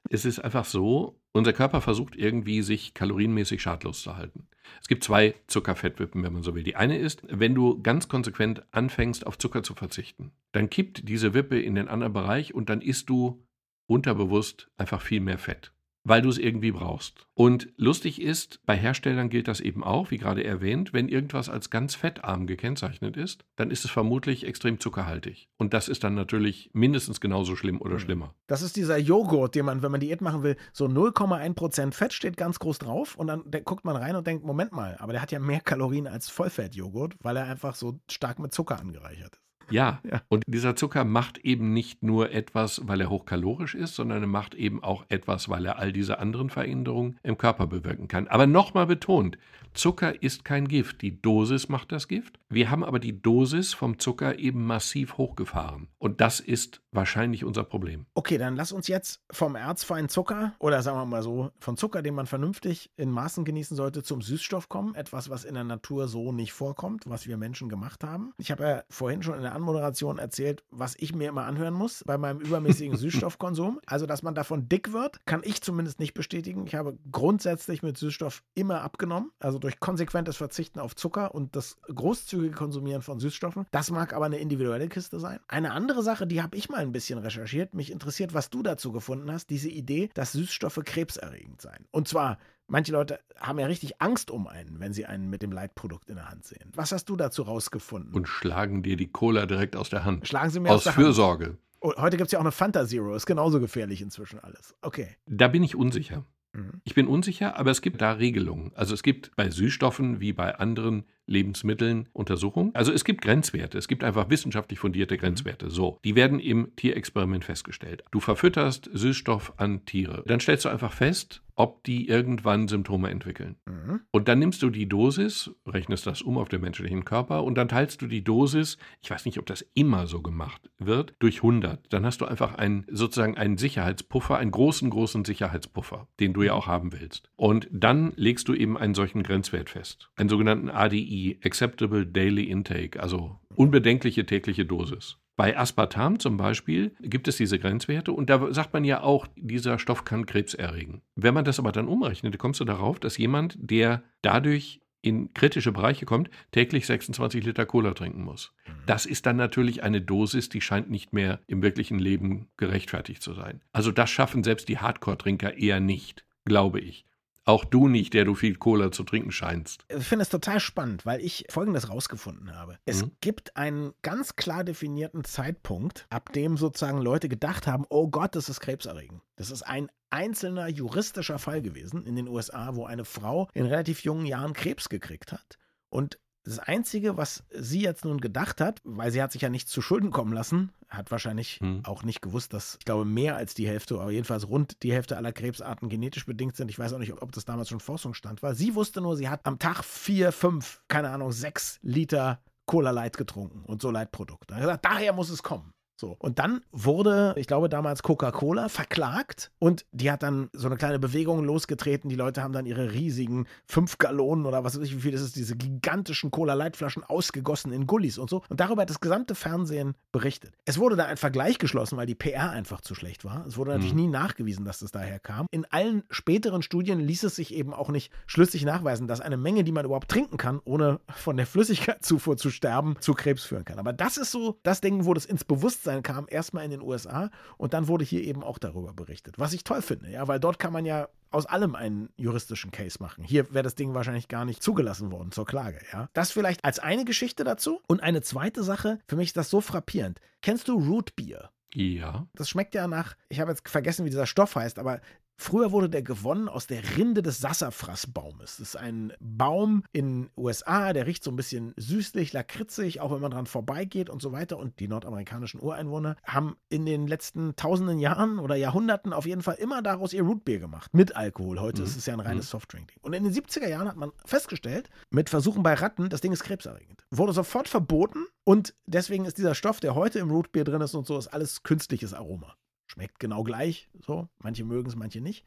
es 0.09 0.25
ist 0.25 0.39
einfach 0.39 0.65
so, 0.65 1.19
unser 1.33 1.53
Körper 1.53 1.81
versucht 1.81 2.15
irgendwie, 2.15 2.63
sich 2.63 2.95
kalorienmäßig 2.95 3.61
schadlos 3.61 4.01
zu 4.01 4.17
halten. 4.17 4.47
Es 4.81 4.87
gibt 4.87 5.03
zwei 5.03 5.35
Zuckerfettwippen, 5.47 6.23
wenn 6.23 6.33
man 6.33 6.43
so 6.43 6.55
will. 6.55 6.63
Die 6.63 6.75
eine 6.75 6.97
ist, 6.97 7.23
wenn 7.27 7.55
du 7.55 7.81
ganz 7.81 8.07
konsequent 8.07 8.63
anfängst, 8.71 9.27
auf 9.27 9.37
Zucker 9.37 9.63
zu 9.63 9.73
verzichten, 9.73 10.31
dann 10.51 10.69
kippt 10.69 11.07
diese 11.07 11.33
Wippe 11.33 11.59
in 11.59 11.75
den 11.75 11.87
anderen 11.87 12.13
Bereich 12.13 12.53
und 12.53 12.69
dann 12.69 12.81
isst 12.81 13.09
du 13.09 13.45
unterbewusst 13.87 14.69
einfach 14.77 15.01
viel 15.01 15.19
mehr 15.19 15.37
Fett 15.37 15.73
weil 16.03 16.21
du 16.21 16.29
es 16.29 16.37
irgendwie 16.37 16.71
brauchst. 16.71 17.27
Und 17.33 17.69
lustig 17.77 18.21
ist, 18.21 18.59
bei 18.65 18.75
Herstellern 18.75 19.29
gilt 19.29 19.47
das 19.47 19.59
eben 19.59 19.83
auch, 19.83 20.11
wie 20.11 20.17
gerade 20.17 20.43
erwähnt, 20.43 20.93
wenn 20.93 21.09
irgendwas 21.09 21.49
als 21.49 21.69
ganz 21.69 21.95
fettarm 21.95 22.45
gekennzeichnet 22.45 23.17
ist, 23.17 23.43
dann 23.55 23.71
ist 23.71 23.85
es 23.85 23.91
vermutlich 23.91 24.45
extrem 24.45 24.79
zuckerhaltig. 24.79 25.49
Und 25.57 25.73
das 25.73 25.87
ist 25.87 26.03
dann 26.03 26.13
natürlich 26.13 26.69
mindestens 26.73 27.21
genauso 27.21 27.55
schlimm 27.55 27.81
oder 27.81 27.93
hm. 27.93 27.99
schlimmer. 27.99 28.35
Das 28.47 28.61
ist 28.61 28.75
dieser 28.75 28.97
Joghurt, 28.97 29.55
den 29.55 29.65
man, 29.65 29.81
wenn 29.81 29.91
man 29.91 30.01
Diät 30.01 30.21
machen 30.21 30.43
will, 30.43 30.57
so 30.73 30.85
0,1% 30.85 31.93
Fett 31.93 32.13
steht 32.13 32.37
ganz 32.37 32.59
groß 32.59 32.79
drauf 32.79 33.15
und 33.15 33.27
dann 33.27 33.43
guckt 33.63 33.85
man 33.85 33.95
rein 33.95 34.15
und 34.15 34.27
denkt, 34.27 34.45
Moment 34.45 34.73
mal, 34.73 34.97
aber 34.99 35.13
der 35.13 35.21
hat 35.21 35.31
ja 35.31 35.39
mehr 35.39 35.61
Kalorien 35.61 36.07
als 36.07 36.29
Vollfettjoghurt, 36.29 37.15
weil 37.21 37.37
er 37.37 37.45
einfach 37.45 37.75
so 37.75 37.99
stark 38.09 38.39
mit 38.39 38.53
Zucker 38.53 38.79
angereichert 38.79 39.35
ist. 39.35 39.42
Ja, 39.69 40.01
ja, 40.09 40.21
und 40.29 40.43
dieser 40.47 40.75
Zucker 40.75 41.03
macht 41.05 41.39
eben 41.39 41.73
nicht 41.73 42.03
nur 42.03 42.31
etwas, 42.31 42.81
weil 42.85 43.01
er 43.01 43.09
hochkalorisch 43.09 43.75
ist, 43.75 43.95
sondern 43.95 44.21
er 44.21 44.27
macht 44.27 44.55
eben 44.55 44.83
auch 44.83 45.05
etwas, 45.09 45.49
weil 45.49 45.65
er 45.65 45.79
all 45.79 45.91
diese 45.91 46.19
anderen 46.19 46.49
Veränderungen 46.49 47.17
im 47.23 47.37
Körper 47.37 47.67
bewirken 47.67 48.07
kann. 48.07 48.27
Aber 48.27 48.47
nochmal 48.47 48.85
betont, 48.85 49.37
Zucker 49.73 50.21
ist 50.21 50.45
kein 50.45 50.67
Gift, 50.67 51.01
die 51.01 51.19
Dosis 51.19 51.67
macht 51.67 51.91
das 51.91 52.07
Gift. 52.07 52.39
Wir 52.49 52.69
haben 52.69 52.83
aber 52.83 52.99
die 52.99 53.21
Dosis 53.21 53.73
vom 53.73 53.97
Zucker 53.97 54.37
eben 54.37 54.65
massiv 54.65 55.17
hochgefahren. 55.17 55.87
Und 55.97 56.21
das 56.21 56.39
ist 56.39 56.81
wahrscheinlich 56.91 57.43
unser 57.43 57.63
Problem. 57.63 58.05
Okay, 58.13 58.37
dann 58.37 58.55
lass 58.55 58.71
uns 58.71 58.87
jetzt 58.87 59.23
vom 59.31 59.55
erzfeinen 59.55 60.09
Zucker 60.09 60.53
oder 60.59 60.83
sagen 60.83 60.97
wir 60.97 61.05
mal 61.05 61.23
so, 61.23 61.51
von 61.59 61.75
Zucker, 61.75 62.03
den 62.03 62.13
man 62.13 62.27
vernünftig 62.27 62.91
in 62.97 63.09
Maßen 63.09 63.45
genießen 63.45 63.75
sollte, 63.75 64.03
zum 64.03 64.21
Süßstoff 64.21 64.69
kommen. 64.69 64.93
Etwas, 64.93 65.31
was 65.31 65.43
in 65.43 65.55
der 65.55 65.63
Natur 65.63 66.07
so 66.07 66.31
nicht 66.31 66.53
vorkommt, 66.53 67.05
was 67.07 67.25
wir 67.27 67.37
Menschen 67.37 67.67
gemacht 67.67 68.03
haben. 68.03 68.33
Ich 68.37 68.51
habe 68.51 68.63
ja 68.63 68.83
vorhin 68.89 69.23
schon 69.23 69.39
in 69.39 69.45
der 69.53 69.55
Anmoderation 69.55 70.17
erzählt, 70.17 70.63
was 70.71 70.95
ich 70.97 71.13
mir 71.13 71.29
immer 71.29 71.45
anhören 71.45 71.73
muss 71.73 72.03
bei 72.05 72.17
meinem 72.17 72.39
übermäßigen 72.39 72.97
Süßstoffkonsum. 72.97 73.79
Also, 73.85 74.05
dass 74.05 74.23
man 74.23 74.35
davon 74.35 74.67
dick 74.67 74.91
wird, 74.91 75.25
kann 75.25 75.41
ich 75.43 75.61
zumindest 75.61 75.99
nicht 75.99 76.13
bestätigen. 76.13 76.65
Ich 76.65 76.75
habe 76.75 76.97
grundsätzlich 77.11 77.83
mit 77.83 77.97
Süßstoff 77.97 78.43
immer 78.55 78.81
abgenommen. 78.81 79.31
Also 79.39 79.59
durch 79.59 79.79
konsequentes 79.79 80.37
Verzichten 80.37 80.79
auf 80.79 80.95
Zucker 80.95 81.35
und 81.35 81.55
das 81.55 81.77
großzügige 81.93 82.53
Konsumieren 82.53 83.01
von 83.01 83.19
Süßstoffen. 83.19 83.65
Das 83.71 83.91
mag 83.91 84.13
aber 84.13 84.25
eine 84.25 84.37
individuelle 84.37 84.89
Kiste 84.89 85.19
sein. 85.19 85.39
Eine 85.47 85.71
andere 85.71 86.03
Sache, 86.03 86.27
die 86.27 86.41
habe 86.41 86.57
ich 86.57 86.69
mal 86.69 86.79
ein 86.79 86.91
bisschen 86.91 87.19
recherchiert. 87.19 87.73
Mich 87.73 87.91
interessiert, 87.91 88.33
was 88.33 88.49
du 88.49 88.63
dazu 88.63 88.91
gefunden 88.91 89.31
hast. 89.31 89.49
Diese 89.49 89.69
Idee, 89.69 90.09
dass 90.13 90.31
Süßstoffe 90.31 90.81
krebserregend 90.83 91.61
seien. 91.61 91.85
Und 91.91 92.07
zwar 92.07 92.37
Manche 92.73 92.91
Leute 92.91 93.19
haben 93.39 93.59
ja 93.59 93.67
richtig 93.67 94.01
Angst 94.01 94.31
um 94.31 94.47
einen, 94.47 94.79
wenn 94.79 94.93
sie 94.93 95.05
einen 95.05 95.29
mit 95.29 95.43
dem 95.43 95.51
Leitprodukt 95.51 96.09
in 96.09 96.15
der 96.15 96.27
Hand 96.31 96.43
sehen. 96.43 96.71
Was 96.73 96.91
hast 96.91 97.07
du 97.07 97.15
dazu 97.15 97.43
rausgefunden? 97.43 98.11
Und 98.15 98.27
schlagen 98.27 98.81
dir 98.81 98.97
die 98.97 99.11
Cola 99.11 99.45
direkt 99.45 99.75
aus 99.75 99.91
der 99.91 100.05
Hand. 100.05 100.27
Schlagen 100.27 100.49
sie 100.49 100.59
mir 100.59 100.69
aus, 100.69 100.77
aus 100.77 100.83
der 100.85 100.93
Fürsorge. 100.93 101.45
Hand. 101.45 101.57
Oh, 101.81 101.93
heute 101.97 102.17
gibt 102.17 102.29
es 102.29 102.31
ja 102.31 102.39
auch 102.39 102.43
eine 102.43 102.51
Fanta 102.51 102.87
Zero. 102.87 103.13
Ist 103.13 103.27
genauso 103.27 103.59
gefährlich 103.59 104.01
inzwischen 104.01 104.39
alles. 104.39 104.73
Okay. 104.81 105.07
Da 105.27 105.49
bin 105.49 105.61
ich 105.61 105.75
unsicher. 105.75 106.25
Mhm. 106.53 106.81
Ich 106.83 106.95
bin 106.95 107.05
unsicher, 107.05 107.57
aber 107.59 107.69
es 107.69 107.83
gibt 107.83 108.01
da 108.01 108.13
Regelungen. 108.13 108.71
Also 108.73 108.95
es 108.95 109.03
gibt 109.03 109.35
bei 109.35 109.51
Süßstoffen 109.51 110.19
wie 110.19 110.33
bei 110.33 110.55
anderen 110.55 111.03
Lebensmitteln 111.25 112.09
Untersuchungen. 112.13 112.71
Also 112.73 112.91
es 112.91 113.03
gibt 113.03 113.21
Grenzwerte. 113.21 113.77
Es 113.77 113.87
gibt 113.87 114.03
einfach 114.03 114.29
wissenschaftlich 114.29 114.79
fundierte 114.79 115.17
Grenzwerte. 115.17 115.69
So, 115.69 115.99
die 116.03 116.15
werden 116.15 116.39
im 116.39 116.75
Tierexperiment 116.75 117.45
festgestellt. 117.45 118.03
Du 118.11 118.19
verfütterst 118.19 118.89
Süßstoff 118.93 119.53
an 119.57 119.85
Tiere. 119.85 120.23
Dann 120.27 120.39
stellst 120.39 120.65
du 120.65 120.69
einfach 120.69 120.93
fest, 120.93 121.43
ob 121.55 121.83
die 121.83 122.07
irgendwann 122.07 122.67
Symptome 122.67 123.09
entwickeln. 123.09 123.57
Mhm. 123.65 124.01
Und 124.11 124.27
dann 124.27 124.39
nimmst 124.39 124.63
du 124.63 124.69
die 124.69 124.87
Dosis, 124.89 125.51
rechnest 125.67 126.07
das 126.07 126.21
um 126.21 126.37
auf 126.37 126.49
den 126.49 126.61
menschlichen 126.61 127.05
Körper 127.05 127.43
und 127.43 127.55
dann 127.55 127.67
teilst 127.67 128.01
du 128.01 128.07
die 128.07 128.23
Dosis, 128.23 128.77
ich 129.01 129.11
weiß 129.11 129.25
nicht, 129.25 129.37
ob 129.37 129.45
das 129.45 129.65
immer 129.73 130.07
so 130.07 130.21
gemacht 130.21 130.69
wird, 130.79 131.13
durch 131.19 131.37
100. 131.37 131.93
Dann 131.93 132.05
hast 132.05 132.21
du 132.21 132.25
einfach 132.25 132.55
einen, 132.55 132.85
sozusagen 132.89 133.37
einen 133.37 133.57
Sicherheitspuffer, 133.57 134.37
einen 134.37 134.51
großen, 134.51 134.89
großen 134.89 135.25
Sicherheitspuffer, 135.25 136.07
den 136.19 136.33
du 136.33 136.41
ja 136.41 136.53
auch 136.53 136.67
haben 136.67 136.91
willst. 136.93 137.29
Und 137.35 137.67
dann 137.71 138.13
legst 138.15 138.47
du 138.47 138.53
eben 138.53 138.77
einen 138.77 138.95
solchen 138.95 139.23
Grenzwert 139.23 139.69
fest, 139.69 140.09
einen 140.15 140.29
sogenannten 140.29 140.69
ADI, 140.69 141.12
Acceptable 141.43 142.05
Daily 142.05 142.43
Intake, 142.43 143.01
also 143.01 143.39
unbedenkliche 143.55 144.25
tägliche 144.25 144.65
Dosis. 144.65 145.17
Bei 145.35 145.57
Aspartam 145.57 146.19
zum 146.19 146.37
Beispiel 146.37 146.95
gibt 147.01 147.27
es 147.27 147.37
diese 147.37 147.57
Grenzwerte 147.57 148.11
und 148.11 148.29
da 148.29 148.53
sagt 148.53 148.73
man 148.73 148.83
ja 148.83 149.01
auch, 149.01 149.27
dieser 149.35 149.79
Stoff 149.79 150.05
kann 150.05 150.27
Krebs 150.27 150.53
erregen. 150.53 151.01
Wenn 151.15 151.33
man 151.33 151.45
das 151.45 151.57
aber 151.57 151.71
dann 151.71 151.87
umrechnet, 151.87 152.37
kommst 152.37 152.59
du 152.59 152.65
darauf, 152.65 152.99
dass 152.99 153.17
jemand, 153.17 153.55
der 153.59 154.03
dadurch 154.21 154.81
in 155.01 155.33
kritische 155.33 155.71
Bereiche 155.71 156.05
kommt, 156.05 156.29
täglich 156.51 156.85
26 156.85 157.43
Liter 157.43 157.65
Cola 157.65 157.93
trinken 157.93 158.23
muss. 158.23 158.53
Mhm. 158.65 158.71
Das 158.85 159.05
ist 159.05 159.25
dann 159.25 159.35
natürlich 159.35 159.83
eine 159.83 160.01
Dosis, 160.01 160.49
die 160.49 160.61
scheint 160.61 160.89
nicht 160.89 161.13
mehr 161.13 161.39
im 161.47 161.61
wirklichen 161.61 161.99
Leben 161.99 162.47
gerechtfertigt 162.57 163.21
zu 163.21 163.33
sein. 163.33 163.61
Also 163.73 163.91
das 163.91 164.09
schaffen 164.09 164.43
selbst 164.43 164.69
die 164.69 164.77
Hardcore-Trinker 164.77 165.57
eher 165.57 165.79
nicht, 165.79 166.25
glaube 166.45 166.79
ich. 166.79 167.05
Auch 167.45 167.65
du 167.65 167.87
nicht, 167.89 168.13
der 168.13 168.23
du 168.23 168.35
viel 168.35 168.55
Cola 168.55 168.91
zu 168.91 169.03
trinken 169.03 169.31
scheinst. 169.31 169.85
Ich 169.89 170.05
finde 170.05 170.23
es 170.23 170.29
total 170.29 170.59
spannend, 170.59 171.05
weil 171.05 171.19
ich 171.19 171.45
Folgendes 171.49 171.89
rausgefunden 171.89 172.55
habe. 172.55 172.79
Es 172.85 173.03
mhm. 173.03 173.11
gibt 173.19 173.57
einen 173.57 173.93
ganz 174.01 174.35
klar 174.35 174.63
definierten 174.63 175.25
Zeitpunkt, 175.25 176.05
ab 176.09 176.31
dem 176.31 176.55
sozusagen 176.55 177.01
Leute 177.01 177.27
gedacht 177.27 177.67
haben, 177.67 177.85
oh 177.89 178.07
Gott, 178.07 178.35
das 178.35 178.47
ist 178.47 178.61
krebserregend. 178.61 179.21
Das 179.35 179.51
ist 179.51 179.63
ein 179.63 179.89
einzelner 180.09 180.67
juristischer 180.67 181.39
Fall 181.39 181.61
gewesen 181.61 182.05
in 182.05 182.15
den 182.15 182.27
USA, 182.27 182.75
wo 182.75 182.85
eine 182.85 183.03
Frau 183.03 183.49
in 183.53 183.65
relativ 183.65 184.03
jungen 184.03 184.25
Jahren 184.25 184.53
Krebs 184.53 184.87
gekriegt 184.87 185.33
hat. 185.33 185.57
Und 185.89 186.19
das 186.43 186.59
Einzige, 186.59 187.17
was 187.17 187.43
sie 187.51 187.81
jetzt 187.81 188.05
nun 188.05 188.19
gedacht 188.19 188.59
hat, 188.59 188.81
weil 188.83 189.11
sie 189.11 189.21
hat 189.21 189.31
sich 189.31 189.41
ja 189.41 189.49
nichts 189.49 189.71
zu 189.71 189.81
Schulden 189.81 190.11
kommen 190.11 190.33
lassen, 190.33 190.71
hat 190.89 191.09
wahrscheinlich 191.09 191.59
hm. 191.59 191.85
auch 191.85 192.03
nicht 192.03 192.21
gewusst, 192.21 192.53
dass, 192.53 192.75
ich 192.79 192.85
glaube, 192.85 193.05
mehr 193.05 193.35
als 193.35 193.53
die 193.53 193.67
Hälfte, 193.67 193.99
aber 193.99 194.11
jedenfalls 194.11 194.47
rund 194.47 194.83
die 194.83 194.91
Hälfte 194.91 195.17
aller 195.17 195.31
Krebsarten 195.31 195.89
genetisch 195.89 196.25
bedingt 196.25 196.55
sind. 196.55 196.69
Ich 196.69 196.77
weiß 196.77 196.93
auch 196.93 196.99
nicht, 196.99 197.21
ob 197.21 197.31
das 197.31 197.45
damals 197.45 197.69
schon 197.69 197.79
Forschungsstand 197.79 198.43
war. 198.43 198.55
Sie 198.55 198.75
wusste 198.75 199.01
nur, 199.01 199.15
sie 199.15 199.29
hat 199.29 199.41
am 199.45 199.59
Tag 199.59 199.83
vier, 199.83 200.31
fünf, 200.31 200.81
keine 200.87 201.09
Ahnung, 201.09 201.31
sechs 201.31 201.79
Liter 201.81 202.41
Cola 202.65 202.91
Light 202.91 203.17
getrunken 203.17 203.63
und 203.65 203.81
so 203.81 203.91
Leitprodukte. 203.91 204.79
Daher 204.81 205.13
muss 205.13 205.29
es 205.29 205.43
kommen. 205.43 205.72
So. 205.95 206.15
Und 206.19 206.39
dann 206.39 206.61
wurde, 206.71 207.33
ich 207.37 207.47
glaube 207.47 207.69
damals 207.69 208.01
Coca-Cola 208.01 208.67
verklagt 208.67 209.51
und 209.59 209.85
die 209.91 210.11
hat 210.11 210.23
dann 210.23 210.49
so 210.51 210.67
eine 210.67 210.75
kleine 210.75 210.99
Bewegung 210.99 211.43
losgetreten. 211.43 212.09
Die 212.09 212.15
Leute 212.15 212.41
haben 212.41 212.51
dann 212.51 212.65
ihre 212.65 212.91
riesigen 212.91 213.45
fünf 213.65 213.99
Gallonen 213.99 214.45
oder 214.45 214.63
was 214.63 214.75
weiß 214.75 214.83
ich, 214.83 214.95
wie 214.95 215.01
viel 215.01 215.11
das 215.11 215.21
ist, 215.21 215.35
diese 215.35 215.55
gigantischen 215.55 216.31
Cola-Leitflaschen 216.31 217.03
ausgegossen 217.03 217.71
in 217.71 217.85
Gullis 217.85 218.17
und 218.17 218.29
so. 218.29 218.41
Und 218.49 218.59
darüber 218.59 218.81
hat 218.81 218.89
das 218.89 218.99
gesamte 218.99 219.35
Fernsehen 219.35 219.93
berichtet. 220.11 220.53
Es 220.65 220.79
wurde 220.79 220.95
da 220.95 221.05
ein 221.05 221.17
Vergleich 221.17 221.59
geschlossen, 221.59 221.95
weil 221.95 222.07
die 222.07 222.15
PR 222.15 222.49
einfach 222.49 222.81
zu 222.81 222.95
schlecht 222.95 223.23
war. 223.23 223.45
Es 223.45 223.55
wurde 223.57 223.71
natürlich 223.71 223.93
mhm. 223.93 224.01
nie 224.01 224.07
nachgewiesen, 224.07 224.65
dass 224.65 224.79
das 224.79 224.91
daher 224.91 225.19
kam. 225.19 225.45
In 225.51 225.65
allen 225.65 226.03
späteren 226.09 226.63
Studien 226.63 226.99
ließ 226.99 227.23
es 227.23 227.35
sich 227.35 227.53
eben 227.53 227.73
auch 227.73 227.89
nicht 227.89 228.11
schlüssig 228.25 228.65
nachweisen, 228.65 229.07
dass 229.07 229.21
eine 229.21 229.37
Menge, 229.37 229.63
die 229.63 229.71
man 229.71 229.85
überhaupt 229.85 230.09
trinken 230.09 230.37
kann, 230.37 230.59
ohne 230.65 230.99
von 231.07 231.37
der 231.37 231.45
Flüssigkeitszufuhr 231.45 232.35
zu 232.35 232.49
sterben, 232.49 232.95
zu 232.99 233.13
Krebs 233.13 233.43
führen 233.43 233.63
kann. 233.63 233.79
Aber 233.79 233.93
das 233.93 234.17
ist 234.17 234.31
so 234.31 234.59
das 234.63 234.81
Ding, 234.81 235.05
wo 235.05 235.13
das 235.13 235.25
ins 235.25 235.43
Bewusstsein 235.43 235.82
Bewusstsein 235.83 236.03
kam, 236.03 236.25
erstmal 236.29 236.65
in 236.65 236.71
den 236.71 236.81
USA 236.81 237.29
und 237.57 237.73
dann 237.73 237.87
wurde 237.87 238.05
hier 238.05 238.23
eben 238.23 238.43
auch 238.43 238.57
darüber 238.57 238.93
berichtet. 238.93 239.35
Was 239.37 239.53
ich 239.53 239.63
toll 239.63 239.81
finde, 239.81 240.09
ja, 240.09 240.27
weil 240.27 240.39
dort 240.39 240.59
kann 240.59 240.73
man 240.73 240.85
ja 240.85 241.09
aus 241.31 241.45
allem 241.45 241.75
einen 241.75 242.09
juristischen 242.15 242.71
Case 242.71 242.97
machen. 243.01 243.23
Hier 243.23 243.53
wäre 243.53 243.63
das 243.63 243.75
Ding 243.75 243.93
wahrscheinlich 243.93 244.27
gar 244.27 244.45
nicht 244.45 244.61
zugelassen 244.61 245.11
worden 245.11 245.31
zur 245.31 245.45
Klage, 245.45 245.79
ja. 245.91 246.09
Das 246.13 246.31
vielleicht 246.31 246.63
als 246.63 246.79
eine 246.79 247.05
Geschichte 247.05 247.43
dazu. 247.43 247.81
Und 247.87 248.01
eine 248.01 248.21
zweite 248.21 248.63
Sache, 248.63 248.99
für 249.07 249.15
mich 249.15 249.29
ist 249.29 249.37
das 249.37 249.49
so 249.49 249.61
frappierend. 249.61 250.19
Kennst 250.41 250.67
du 250.67 250.77
Root 250.77 251.15
Beer? 251.15 251.49
Ja. 251.73 252.27
Das 252.35 252.49
schmeckt 252.49 252.75
ja 252.75 252.87
nach, 252.87 253.15
ich 253.29 253.39
habe 253.39 253.51
jetzt 253.51 253.67
vergessen, 253.67 254.05
wie 254.05 254.11
dieser 254.11 254.27
Stoff 254.27 254.55
heißt, 254.55 254.77
aber 254.77 255.01
Früher 255.37 255.71
wurde 255.71 255.89
der 255.89 256.03
gewonnen 256.03 256.47
aus 256.47 256.67
der 256.67 256.97
Rinde 256.97 257.21
des 257.21 257.39
Sassafrasbaumes. 257.39 258.57
Das 258.57 258.59
ist 258.59 258.75
ein 258.75 259.13
Baum 259.19 259.83
in 259.91 260.23
den 260.23 260.29
USA, 260.37 260.93
der 260.93 261.05
riecht 261.05 261.23
so 261.23 261.31
ein 261.31 261.35
bisschen 261.35 261.73
süßlich, 261.75 262.33
lakritzig, 262.33 263.01
auch 263.01 263.11
wenn 263.11 263.21
man 263.21 263.31
dran 263.31 263.45
vorbeigeht 263.45 264.09
und 264.09 264.21
so 264.21 264.31
weiter. 264.31 264.57
Und 264.57 264.79
die 264.79 264.87
nordamerikanischen 264.87 265.61
Ureinwohner 265.61 266.15
haben 266.23 266.55
in 266.69 266.85
den 266.85 267.07
letzten 267.07 267.55
tausenden 267.55 267.99
Jahren 267.99 268.39
oder 268.39 268.55
Jahrhunderten 268.55 269.13
auf 269.13 269.25
jeden 269.25 269.41
Fall 269.41 269.55
immer 269.55 269.81
daraus 269.81 270.13
ihr 270.13 270.23
Rootbeer 270.23 270.59
gemacht. 270.59 270.93
Mit 270.93 271.15
Alkohol. 271.15 271.59
Heute 271.59 271.81
mhm. 271.81 271.87
ist 271.87 271.97
es 271.97 272.05
ja 272.05 272.13
ein 272.13 272.19
reines 272.19 272.45
mhm. 272.45 272.51
Softdrink. 272.51 272.93
Und 273.01 273.13
in 273.13 273.23
den 273.23 273.33
70er 273.33 273.67
Jahren 273.67 273.87
hat 273.87 273.97
man 273.97 274.11
festgestellt, 274.25 274.89
mit 275.09 275.29
Versuchen 275.29 275.63
bei 275.63 275.73
Ratten, 275.73 276.09
das 276.09 276.21
Ding 276.21 276.31
ist 276.31 276.43
krebserregend. 276.43 277.05
Wurde 277.11 277.33
sofort 277.33 277.67
verboten 277.67 278.25
und 278.43 278.75
deswegen 278.85 279.25
ist 279.25 279.37
dieser 279.37 279.55
Stoff, 279.55 279.79
der 279.79 279.95
heute 279.95 280.19
im 280.19 280.29
Rootbeer 280.29 280.63
drin 280.63 280.81
ist 280.81 280.95
und 280.95 281.07
so, 281.07 281.17
ist 281.17 281.27
alles 281.27 281.63
künstliches 281.63 282.13
Aroma. 282.13 282.55
Schmeckt 282.93 283.19
genau 283.19 283.43
gleich, 283.43 283.89
so. 284.05 284.27
Manche 284.43 284.63
mögen 284.63 284.87
es, 284.87 284.95
manche 284.95 285.19
nicht. 285.19 285.43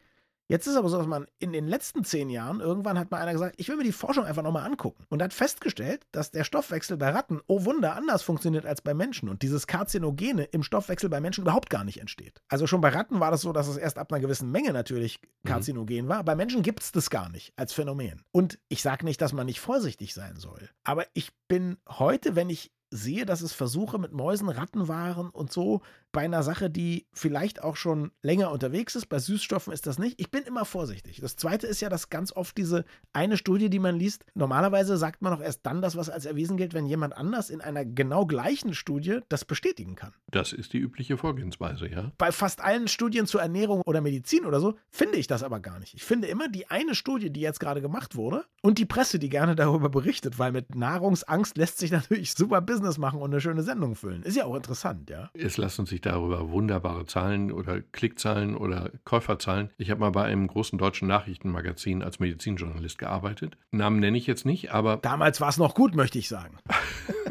Jetzt 0.49 0.67
ist 0.67 0.77
aber 0.77 0.89
so, 0.89 0.99
dass 0.99 1.07
man 1.07 1.27
in 1.39 1.53
den 1.53 1.67
letzten 1.67 2.05
zehn 2.05 2.31
Jahren, 2.31 2.61
irgendwann 2.61 2.99
hat 2.99 3.11
mal 3.11 3.21
einer 3.21 3.33
gesagt, 3.33 3.57
ich 3.59 3.69
will 3.69 3.77
mir 3.77 3.85
die 3.85 3.93
Forschung 3.93 4.25
einfach 4.25 4.43
nochmal 4.43 4.65
angucken. 4.65 5.05
Und 5.09 5.23
hat 5.23 5.33
festgestellt, 5.33 6.07
dass 6.13 6.31
der 6.31 6.45
Stoffwechsel 6.45 6.97
bei 6.97 7.11
Ratten, 7.11 7.41
oh 7.49 7.65
Wunder, 7.65 7.97
anders 7.97 8.23
funktioniert 8.23 8.65
als 8.65 8.81
bei 8.81 8.95
Menschen. 8.95 9.29
Und 9.29 9.43
dieses 9.43 9.67
Karzinogene 9.67 10.45
im 10.45 10.63
Stoffwechsel 10.63 11.09
bei 11.09 11.21
Menschen 11.21 11.43
überhaupt 11.43 11.71
gar 11.71 11.85
nicht 11.85 12.01
entsteht. 12.01 12.43
Also 12.49 12.67
schon 12.67 12.81
bei 12.81 12.91
Ratten 12.91 13.19
war 13.19 13.33
das 13.33 13.41
so, 13.41 13.53
dass 13.53 13.67
es 13.67 13.77
erst 13.77 13.99
ab 13.99 14.13
einer 14.13 14.21
gewissen 14.21 14.51
Menge 14.51 14.73
natürlich 14.73 15.21
mhm. 15.21 15.49
karzinogen 15.49 16.07
mhm. 16.07 16.09
war. 16.09 16.25
Bei 16.25 16.37
Menschen 16.37 16.63
gibt 16.63 16.83
es 16.83 16.93
das 16.93 17.11
gar 17.11 17.29
nicht 17.29 17.53
als 17.57 17.73
Phänomen. 17.73 18.23
Und 18.31 18.59
ich 18.69 18.83
sage 18.83 19.05
nicht, 19.05 19.21
dass 19.21 19.33
man 19.33 19.47
nicht 19.47 19.61
vorsichtig 19.61 20.15
sein 20.15 20.37
soll. 20.37 20.69
Aber 20.85 21.07
ich 21.15 21.33
bin 21.49 21.77
heute, 21.89 22.37
wenn 22.37 22.51
ich 22.51 22.73
sehe, 22.91 23.27
dass 23.27 23.41
es 23.41 23.53
Versuche 23.53 23.99
mit 23.99 24.13
Mäusen, 24.13 24.49
Ratten 24.49 24.89
waren 24.89 25.31
und 25.31 25.53
so 25.53 25.83
bei 26.17 26.23
einer 26.23 26.43
Sache, 26.43 26.71
die 26.71 27.07
vielleicht 27.13 27.63
auch 27.63 27.77
schon 27.77 28.11
länger 28.23 28.51
unterwegs 28.51 28.95
ist. 28.97 29.11
Bei 29.11 29.19
Süßstoffen 29.19 29.71
ist 29.71 29.87
das 29.87 29.99
nicht. 29.99 30.19
Ich 30.19 30.31
bin 30.31 30.45
immer 30.45 30.65
vorsichtig. 30.65 31.21
Das 31.21 31.37
zweite 31.37 31.67
ist 31.67 31.83
ja, 31.83 31.91
dass 31.91 32.09
ganz 32.09 32.33
oft 32.33 32.57
diese 32.57 32.87
eine 33.13 33.37
Studie, 33.37 33.69
die 33.69 33.79
man 33.79 33.97
liest, 33.97 34.25
normalerweise 34.33 34.97
sagt 34.97 35.21
man 35.21 35.35
auch 35.35 35.43
erst 35.43 35.67
dann 35.67 35.83
das, 35.83 35.95
was 35.95 36.09
als 36.09 36.25
erwiesen 36.25 36.57
gilt, 36.57 36.73
wenn 36.73 36.87
jemand 36.87 37.15
anders 37.15 37.51
in 37.51 37.61
einer 37.61 37.85
genau 37.85 38.25
gleichen 38.25 38.73
Studie 38.73 39.19
das 39.29 39.45
bestätigen 39.45 39.95
kann. 39.95 40.15
Das 40.31 40.55
ist 40.55 40.73
die 40.73 40.79
übliche 40.79 41.19
Vorgehensweise, 41.19 41.87
ja. 41.87 42.13
Bei 42.17 42.33
fast 42.33 42.63
allen 42.63 42.89
Studien 42.89 43.27
zur 43.27 43.43
Ernährung 43.43 43.83
oder 43.83 44.01
Medizin 44.01 44.47
oder 44.47 44.59
so 44.59 44.79
finde 44.89 45.19
ich 45.19 45.27
das 45.27 45.43
aber 45.43 45.61
gar 45.61 45.79
nicht. 45.81 45.93
Ich 45.93 46.05
finde 46.05 46.29
immer 46.29 46.49
die 46.49 46.71
eine 46.71 46.95
Studie, 46.95 47.29
die 47.29 47.41
jetzt 47.41 47.61
gerade 47.61 47.83
gemacht 47.83 48.17
wurde 48.17 48.47
und 48.63 48.79
die 48.79 48.87
Presse, 48.87 49.19
die 49.19 49.29
gerne 49.29 49.55
darüber 49.55 49.91
berichtet, 49.91 50.39
weil 50.39 50.53
mit 50.53 50.75
Nahrungsangst 50.75 51.59
lässt 51.59 51.77
sich 51.77 51.91
natürlich 51.91 52.33
super 52.33 52.63
Business 52.63 52.97
machen 52.97 53.21
und 53.21 53.33
eine 53.33 53.43
schöne 53.43 53.63
Sendung 53.63 53.97
füllen. 53.97 54.23
Ist 54.23 54.39
ja 54.39 54.47
auch 54.47 54.57
interessant, 54.57 55.11
ja. 55.11 55.29
Es 55.35 55.59
lassen 55.59 55.85
sich 55.85 56.01
darüber 56.07 56.51
wunderbare 56.51 57.07
Zahlen 57.07 57.53
oder 57.53 57.81
Klickzahlen 57.81 58.57
oder 58.57 58.91
Käuferzahlen. 59.05 59.71
Ich 59.77 59.91
habe 59.91 60.01
mal 60.01 60.11
bei 60.11 60.25
einem 60.25 60.47
großen 60.47 60.79
deutschen 60.79 61.09
Nachrichtenmagazin 61.09 62.03
als 62.03 62.19
Medizinjournalist 62.21 62.99
gearbeitet. 62.99 63.57
Namen 63.71 64.01
nenne 64.01 64.17
ich 64.17 64.27
jetzt 64.27 64.47
nicht, 64.47 64.73
aber. 64.73 64.99
Damals 64.99 65.41
war 65.41 65.49
es 65.49 65.59
noch 65.59 65.75
gut, 65.75 65.95
möchte 65.95 66.19
ich 66.19 66.29
sagen. 66.29 66.59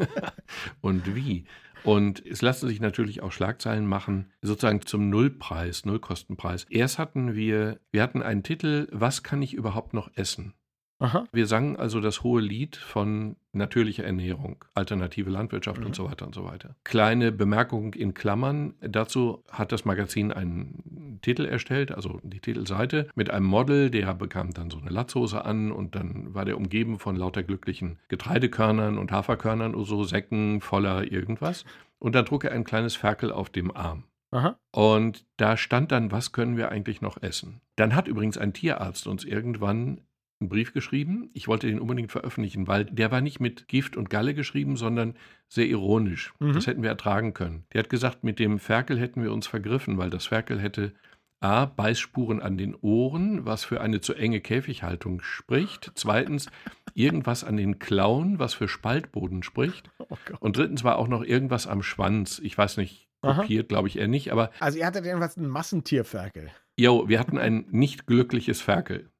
und 0.80 1.14
wie? 1.14 1.44
Und 1.86 2.24
es 2.26 2.42
lassen 2.42 2.66
sich 2.66 2.80
natürlich 2.80 3.22
auch 3.22 3.30
Schlagzeilen 3.30 3.86
machen, 3.86 4.32
sozusagen 4.42 4.82
zum 4.82 5.08
Nullpreis, 5.08 5.84
Nullkostenpreis. 5.84 6.64
Erst 6.68 6.98
hatten 6.98 7.34
wir, 7.36 7.78
wir 7.92 8.02
hatten 8.02 8.22
einen 8.22 8.42
Titel, 8.42 8.88
was 8.90 9.22
kann 9.22 9.40
ich 9.40 9.54
überhaupt 9.54 9.94
noch 9.94 10.10
essen? 10.16 10.54
Aha. 10.98 11.26
Wir 11.30 11.46
sangen 11.46 11.76
also 11.76 12.00
das 12.00 12.22
hohe 12.22 12.40
Lied 12.40 12.76
von 12.76 13.36
natürlicher 13.52 14.04
Ernährung, 14.04 14.64
alternative 14.74 15.30
Landwirtschaft 15.30 15.80
mhm. 15.80 15.86
und 15.86 15.96
so 15.96 16.08
weiter 16.08 16.26
und 16.26 16.34
so 16.34 16.44
weiter. 16.44 16.74
Kleine 16.84 17.32
Bemerkung 17.32 17.92
in 17.94 18.14
Klammern. 18.14 18.74
Dazu 18.80 19.44
hat 19.50 19.72
das 19.72 19.84
Magazin 19.84 20.32
einen 20.32 21.18
Titel 21.22 21.44
erstellt, 21.44 21.92
also 21.92 22.20
die 22.22 22.40
Titelseite, 22.40 23.08
mit 23.14 23.30
einem 23.30 23.46
Model, 23.46 23.90
der 23.90 24.14
bekam 24.14 24.52
dann 24.52 24.70
so 24.70 24.78
eine 24.78 24.90
Latzhose 24.90 25.44
an 25.44 25.70
und 25.70 25.94
dann 25.94 26.34
war 26.34 26.44
der 26.44 26.56
umgeben 26.56 26.98
von 26.98 27.16
lauter 27.16 27.42
glücklichen 27.42 27.98
Getreidekörnern 28.08 28.96
und 28.96 29.12
Haferkörnern 29.12 29.74
und 29.74 29.84
so 29.84 30.04
Säcken 30.04 30.60
voller 30.60 31.10
irgendwas. 31.10 31.64
Und 31.98 32.14
dann 32.14 32.26
trug 32.26 32.44
er 32.44 32.52
ein 32.52 32.64
kleines 32.64 32.96
Ferkel 32.96 33.32
auf 33.32 33.50
dem 33.50 33.74
Arm. 33.74 34.04
Aha. 34.30 34.58
Und 34.72 35.24
da 35.36 35.56
stand 35.56 35.92
dann, 35.92 36.10
was 36.10 36.32
können 36.32 36.56
wir 36.56 36.70
eigentlich 36.70 37.00
noch 37.00 37.22
essen? 37.22 37.60
Dann 37.76 37.94
hat 37.94 38.08
übrigens 38.08 38.36
ein 38.36 38.52
Tierarzt 38.52 39.06
uns 39.06 39.24
irgendwann 39.24 40.00
einen 40.40 40.48
Brief 40.48 40.72
geschrieben. 40.72 41.30
Ich 41.32 41.48
wollte 41.48 41.66
den 41.66 41.80
unbedingt 41.80 42.12
veröffentlichen, 42.12 42.66
weil 42.68 42.84
der 42.84 43.10
war 43.10 43.20
nicht 43.20 43.40
mit 43.40 43.68
Gift 43.68 43.96
und 43.96 44.10
Galle 44.10 44.34
geschrieben, 44.34 44.76
sondern 44.76 45.14
sehr 45.48 45.66
ironisch. 45.66 46.34
Mhm. 46.40 46.52
Das 46.52 46.66
hätten 46.66 46.82
wir 46.82 46.90
ertragen 46.90 47.32
können. 47.32 47.64
Der 47.72 47.80
hat 47.80 47.90
gesagt, 47.90 48.24
mit 48.24 48.38
dem 48.38 48.58
Ferkel 48.58 48.98
hätten 48.98 49.22
wir 49.22 49.32
uns 49.32 49.46
vergriffen, 49.46 49.98
weil 49.98 50.10
das 50.10 50.26
Ferkel 50.26 50.60
hätte 50.60 50.92
A. 51.40 51.66
Beißspuren 51.66 52.40
an 52.40 52.56
den 52.56 52.74
Ohren, 52.74 53.44
was 53.44 53.64
für 53.64 53.80
eine 53.80 54.00
zu 54.00 54.14
enge 54.14 54.40
Käfighaltung 54.40 55.20
spricht. 55.20 55.92
Zweitens, 55.94 56.48
irgendwas 56.94 57.44
an 57.44 57.56
den 57.56 57.78
Klauen, 57.78 58.38
was 58.38 58.54
für 58.54 58.68
Spaltboden 58.68 59.42
spricht. 59.42 59.90
Oh 59.98 60.16
und 60.40 60.56
drittens 60.56 60.82
war 60.82 60.96
auch 60.96 61.08
noch 61.08 61.22
irgendwas 61.22 61.66
am 61.66 61.82
Schwanz. 61.82 62.40
Ich 62.42 62.56
weiß 62.56 62.78
nicht, 62.78 63.08
kopiert 63.20 63.68
glaube 63.68 63.88
ich 63.88 63.98
eher 63.98 64.08
nicht, 64.08 64.32
aber. 64.32 64.50
Also 64.60 64.78
ihr 64.78 64.86
hattet 64.86 65.04
jedenfalls 65.04 65.36
ein 65.36 65.48
Massentierferkel. 65.48 66.50
Jo, 66.78 67.08
wir 67.08 67.18
hatten 67.18 67.38
ein 67.38 67.66
nicht 67.70 68.06
glückliches 68.06 68.60
Ferkel. 68.60 69.10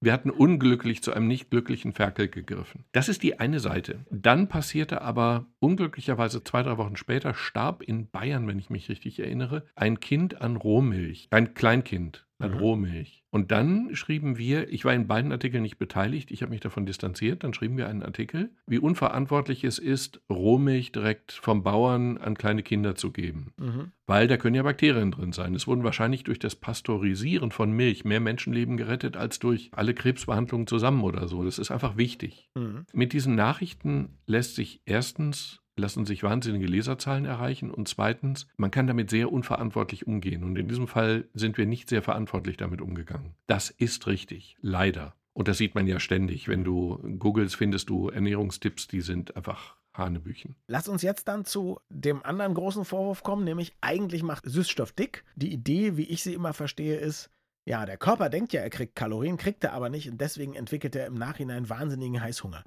Wir 0.00 0.12
hatten 0.12 0.30
unglücklich 0.30 1.02
zu 1.02 1.12
einem 1.12 1.26
nicht 1.28 1.50
glücklichen 1.50 1.92
Ferkel 1.92 2.28
gegriffen. 2.28 2.84
Das 2.92 3.08
ist 3.08 3.22
die 3.22 3.38
eine 3.38 3.60
Seite. 3.60 4.04
Dann 4.10 4.48
passierte 4.48 5.02
aber 5.02 5.46
unglücklicherweise 5.58 6.42
zwei, 6.44 6.62
drei 6.62 6.78
Wochen 6.78 6.96
später, 6.96 7.34
starb 7.34 7.82
in 7.82 8.10
Bayern, 8.10 8.46
wenn 8.46 8.58
ich 8.58 8.70
mich 8.70 8.88
richtig 8.88 9.18
erinnere, 9.20 9.64
ein 9.74 10.00
Kind 10.00 10.40
an 10.40 10.56
Rohmilch. 10.56 11.28
Ein 11.30 11.54
Kleinkind 11.54 12.25
an 12.38 12.52
mhm. 12.52 12.58
Rohmilch. 12.58 13.24
Und 13.30 13.50
dann 13.50 13.94
schrieben 13.94 14.38
wir, 14.38 14.72
ich 14.72 14.84
war 14.84 14.94
in 14.94 15.06
beiden 15.06 15.32
Artikeln 15.32 15.62
nicht 15.62 15.78
beteiligt, 15.78 16.30
ich 16.30 16.42
habe 16.42 16.50
mich 16.50 16.60
davon 16.60 16.86
distanziert, 16.86 17.44
dann 17.44 17.54
schrieben 17.54 17.76
wir 17.76 17.88
einen 17.88 18.02
Artikel, 18.02 18.50
wie 18.66 18.78
unverantwortlich 18.78 19.64
es 19.64 19.78
ist, 19.78 20.20
Rohmilch 20.30 20.92
direkt 20.92 21.32
vom 21.32 21.62
Bauern 21.62 22.18
an 22.18 22.36
kleine 22.36 22.62
Kinder 22.62 22.94
zu 22.94 23.10
geben. 23.12 23.52
Mhm. 23.58 23.92
Weil 24.06 24.28
da 24.28 24.36
können 24.36 24.54
ja 24.54 24.62
Bakterien 24.62 25.10
drin 25.10 25.32
sein. 25.32 25.54
Es 25.54 25.66
wurden 25.66 25.84
wahrscheinlich 25.84 26.24
durch 26.24 26.38
das 26.38 26.54
Pasteurisieren 26.54 27.50
von 27.50 27.72
Milch 27.72 28.04
mehr 28.04 28.20
Menschenleben 28.20 28.76
gerettet 28.76 29.16
als 29.16 29.38
durch 29.38 29.70
alle 29.72 29.94
Krebsbehandlungen 29.94 30.66
zusammen 30.66 31.02
oder 31.02 31.28
so. 31.28 31.44
Das 31.44 31.58
ist 31.58 31.70
einfach 31.70 31.96
wichtig. 31.96 32.48
Mhm. 32.54 32.86
Mit 32.92 33.12
diesen 33.12 33.34
Nachrichten 33.34 34.18
lässt 34.26 34.54
sich 34.54 34.80
erstens 34.84 35.60
lassen 35.76 36.04
sich 36.04 36.22
wahnsinnige 36.22 36.66
Leserzahlen 36.66 37.24
erreichen 37.24 37.70
und 37.70 37.88
zweitens, 37.88 38.46
man 38.56 38.70
kann 38.70 38.86
damit 38.86 39.10
sehr 39.10 39.32
unverantwortlich 39.32 40.06
umgehen 40.06 40.42
und 40.42 40.56
in 40.56 40.68
diesem 40.68 40.88
Fall 40.88 41.28
sind 41.34 41.58
wir 41.58 41.66
nicht 41.66 41.88
sehr 41.88 42.02
verantwortlich 42.02 42.56
damit 42.56 42.80
umgegangen. 42.80 43.34
Das 43.46 43.70
ist 43.70 44.06
richtig, 44.06 44.56
leider. 44.60 45.14
Und 45.32 45.48
das 45.48 45.58
sieht 45.58 45.74
man 45.74 45.86
ja 45.86 46.00
ständig. 46.00 46.48
Wenn 46.48 46.64
du 46.64 46.96
googelst, 47.18 47.56
findest 47.56 47.90
du 47.90 48.08
Ernährungstipps, 48.08 48.88
die 48.88 49.02
sind 49.02 49.36
einfach 49.36 49.76
Hanebüchen. 49.92 50.56
Lass 50.66 50.88
uns 50.88 51.02
jetzt 51.02 51.28
dann 51.28 51.44
zu 51.44 51.78
dem 51.90 52.24
anderen 52.24 52.54
großen 52.54 52.84
Vorwurf 52.84 53.22
kommen, 53.22 53.44
nämlich 53.44 53.76
eigentlich 53.80 54.22
macht 54.22 54.44
Süßstoff 54.46 54.92
dick. 54.92 55.24
Die 55.34 55.52
Idee, 55.52 55.96
wie 55.96 56.04
ich 56.04 56.22
sie 56.22 56.34
immer 56.34 56.54
verstehe, 56.54 56.96
ist, 56.96 57.30
ja, 57.66 57.84
der 57.84 57.96
Körper 57.98 58.30
denkt 58.30 58.52
ja, 58.52 58.60
er 58.60 58.70
kriegt 58.70 58.94
Kalorien, 58.94 59.36
kriegt 59.36 59.64
er 59.64 59.72
aber 59.72 59.88
nicht 59.88 60.08
und 60.08 60.20
deswegen 60.20 60.54
entwickelt 60.54 60.94
er 60.96 61.06
im 61.06 61.14
Nachhinein 61.14 61.68
wahnsinnigen 61.68 62.20
Heißhunger. 62.20 62.64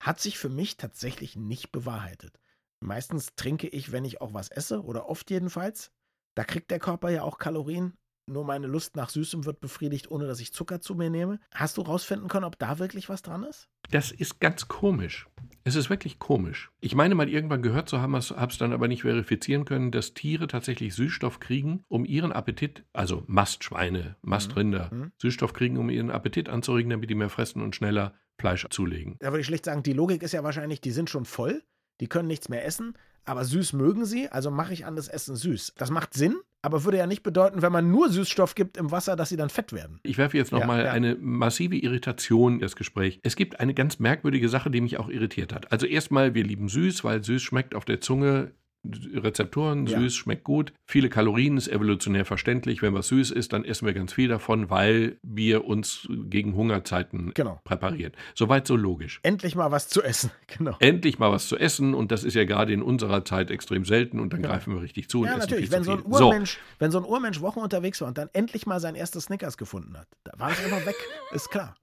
Hat 0.00 0.20
sich 0.20 0.38
für 0.38 0.48
mich 0.48 0.76
tatsächlich 0.76 1.36
nicht 1.36 1.72
bewahrheitet. 1.72 2.38
Meistens 2.82 3.34
trinke 3.36 3.68
ich, 3.68 3.92
wenn 3.92 4.04
ich 4.04 4.20
auch 4.20 4.34
was 4.34 4.50
esse, 4.50 4.82
oder 4.82 5.08
oft 5.08 5.30
jedenfalls. 5.30 5.92
Da 6.34 6.44
kriegt 6.44 6.70
der 6.70 6.78
Körper 6.78 7.10
ja 7.10 7.22
auch 7.22 7.38
Kalorien. 7.38 7.94
Nur 8.26 8.44
meine 8.44 8.68
Lust 8.68 8.94
nach 8.94 9.10
Süßem 9.10 9.44
wird 9.44 9.60
befriedigt, 9.60 10.10
ohne 10.10 10.26
dass 10.26 10.40
ich 10.40 10.52
Zucker 10.52 10.80
zu 10.80 10.94
mir 10.94 11.10
nehme. 11.10 11.40
Hast 11.52 11.76
du 11.76 11.82
rausfinden 11.82 12.28
können, 12.28 12.44
ob 12.44 12.58
da 12.58 12.78
wirklich 12.78 13.08
was 13.08 13.22
dran 13.22 13.42
ist? 13.42 13.68
Das 13.90 14.12
ist 14.12 14.38
ganz 14.38 14.68
komisch. 14.68 15.28
Es 15.64 15.74
ist 15.74 15.90
wirklich 15.90 16.18
komisch. 16.18 16.70
Ich 16.80 16.94
meine 16.94 17.14
mal 17.14 17.28
irgendwann 17.28 17.62
gehört 17.62 17.88
zu 17.88 18.00
haben, 18.00 18.14
habe 18.14 18.52
es 18.52 18.58
dann 18.58 18.72
aber 18.72 18.88
nicht 18.88 19.02
verifizieren 19.02 19.64
können, 19.64 19.90
dass 19.90 20.14
Tiere 20.14 20.46
tatsächlich 20.46 20.94
Süßstoff 20.94 21.40
kriegen, 21.40 21.84
um 21.88 22.04
ihren 22.04 22.32
Appetit, 22.32 22.84
also 22.92 23.24
Mastschweine, 23.26 24.16
Mastrinder, 24.22 24.90
mhm. 24.92 24.98
mhm. 24.98 25.12
Süßstoff 25.20 25.52
kriegen, 25.52 25.76
um 25.76 25.90
ihren 25.90 26.10
Appetit 26.10 26.48
anzuregen, 26.48 26.90
damit 26.90 27.10
die 27.10 27.14
mehr 27.14 27.28
fressen 27.28 27.60
und 27.60 27.74
schneller 27.74 28.14
Fleisch 28.38 28.66
zulegen. 28.70 29.16
Da 29.18 29.30
würde 29.30 29.40
ich 29.40 29.46
schlicht 29.46 29.64
sagen, 29.64 29.82
die 29.82 29.92
Logik 29.92 30.22
ist 30.22 30.32
ja 30.32 30.42
wahrscheinlich, 30.42 30.80
die 30.80 30.90
sind 30.90 31.10
schon 31.10 31.24
voll 31.24 31.62
die 32.02 32.08
können 32.08 32.26
nichts 32.26 32.48
mehr 32.48 32.66
essen, 32.66 32.94
aber 33.24 33.44
süß 33.44 33.74
mögen 33.74 34.04
sie, 34.04 34.28
also 34.28 34.50
mache 34.50 34.72
ich 34.72 34.84
an 34.84 34.96
das 34.96 35.06
Essen 35.06 35.36
süß. 35.36 35.74
Das 35.78 35.92
macht 35.92 36.14
Sinn, 36.14 36.34
aber 36.60 36.82
würde 36.82 36.98
ja 36.98 37.06
nicht 37.06 37.22
bedeuten, 37.22 37.62
wenn 37.62 37.70
man 37.70 37.92
nur 37.92 38.10
Süßstoff 38.10 38.56
gibt 38.56 38.76
im 38.76 38.90
Wasser, 38.90 39.14
dass 39.14 39.28
sie 39.28 39.36
dann 39.36 39.50
fett 39.50 39.72
werden. 39.72 40.00
Ich 40.02 40.18
werfe 40.18 40.36
jetzt 40.36 40.50
nochmal 40.50 40.80
ja, 40.80 40.84
ja. 40.86 40.92
eine 40.92 41.14
massive 41.14 41.76
Irritation 41.76 42.54
in 42.54 42.58
das 42.58 42.74
Gespräch. 42.74 43.20
Es 43.22 43.36
gibt 43.36 43.60
eine 43.60 43.72
ganz 43.72 44.00
merkwürdige 44.00 44.48
Sache, 44.48 44.68
die 44.68 44.80
mich 44.80 44.98
auch 44.98 45.08
irritiert 45.08 45.54
hat. 45.54 45.70
Also 45.70 45.86
erstmal, 45.86 46.34
wir 46.34 46.42
lieben 46.42 46.68
süß, 46.68 47.04
weil 47.04 47.22
süß 47.22 47.40
schmeckt 47.40 47.76
auf 47.76 47.84
der 47.84 48.00
Zunge 48.00 48.50
Rezeptoren, 48.84 49.86
ja. 49.86 50.00
süß 50.00 50.14
schmeckt 50.14 50.44
gut. 50.44 50.72
Viele 50.86 51.08
Kalorien 51.08 51.56
ist 51.56 51.68
evolutionär 51.68 52.24
verständlich. 52.24 52.82
Wenn 52.82 52.94
was 52.94 53.08
süß 53.08 53.30
ist, 53.30 53.52
dann 53.52 53.64
essen 53.64 53.86
wir 53.86 53.94
ganz 53.94 54.12
viel 54.12 54.28
davon, 54.28 54.70
weil 54.70 55.18
wir 55.22 55.64
uns 55.64 56.08
gegen 56.10 56.56
Hungerzeiten 56.56 57.32
genau. 57.34 57.60
präparieren. 57.64 58.12
Soweit 58.34 58.66
so 58.66 58.74
logisch. 58.74 59.20
Endlich 59.22 59.54
mal 59.54 59.70
was 59.70 59.88
zu 59.88 60.02
essen, 60.02 60.30
genau. 60.46 60.76
Endlich 60.80 61.18
mal 61.18 61.30
was 61.30 61.46
zu 61.46 61.56
essen 61.56 61.94
und 61.94 62.10
das 62.10 62.24
ist 62.24 62.34
ja 62.34 62.44
gerade 62.44 62.72
in 62.72 62.82
unserer 62.82 63.24
Zeit 63.24 63.50
extrem 63.50 63.84
selten 63.84 64.18
und 64.18 64.32
dann 64.32 64.42
genau. 64.42 64.54
greifen 64.54 64.74
wir 64.74 64.82
richtig 64.82 65.08
zu. 65.08 65.24
Ja, 65.24 65.36
natürlich. 65.36 65.70
Wenn 65.70 65.84
so, 65.84 65.92
ein 65.92 66.02
Urmensch, 66.02 66.54
so. 66.54 66.58
wenn 66.80 66.90
so 66.90 66.98
ein 66.98 67.04
Urmensch 67.04 67.40
Wochen 67.40 67.60
unterwegs 67.60 68.00
war 68.00 68.08
und 68.08 68.18
dann 68.18 68.30
endlich 68.32 68.66
mal 68.66 68.80
sein 68.80 68.96
erstes 68.96 69.24
Snickers 69.24 69.56
gefunden 69.56 69.96
hat, 69.96 70.08
da 70.24 70.32
war 70.38 70.50
es 70.50 70.62
einfach 70.64 70.84
weg, 70.86 70.96
ist 71.32 71.50
klar. 71.50 71.76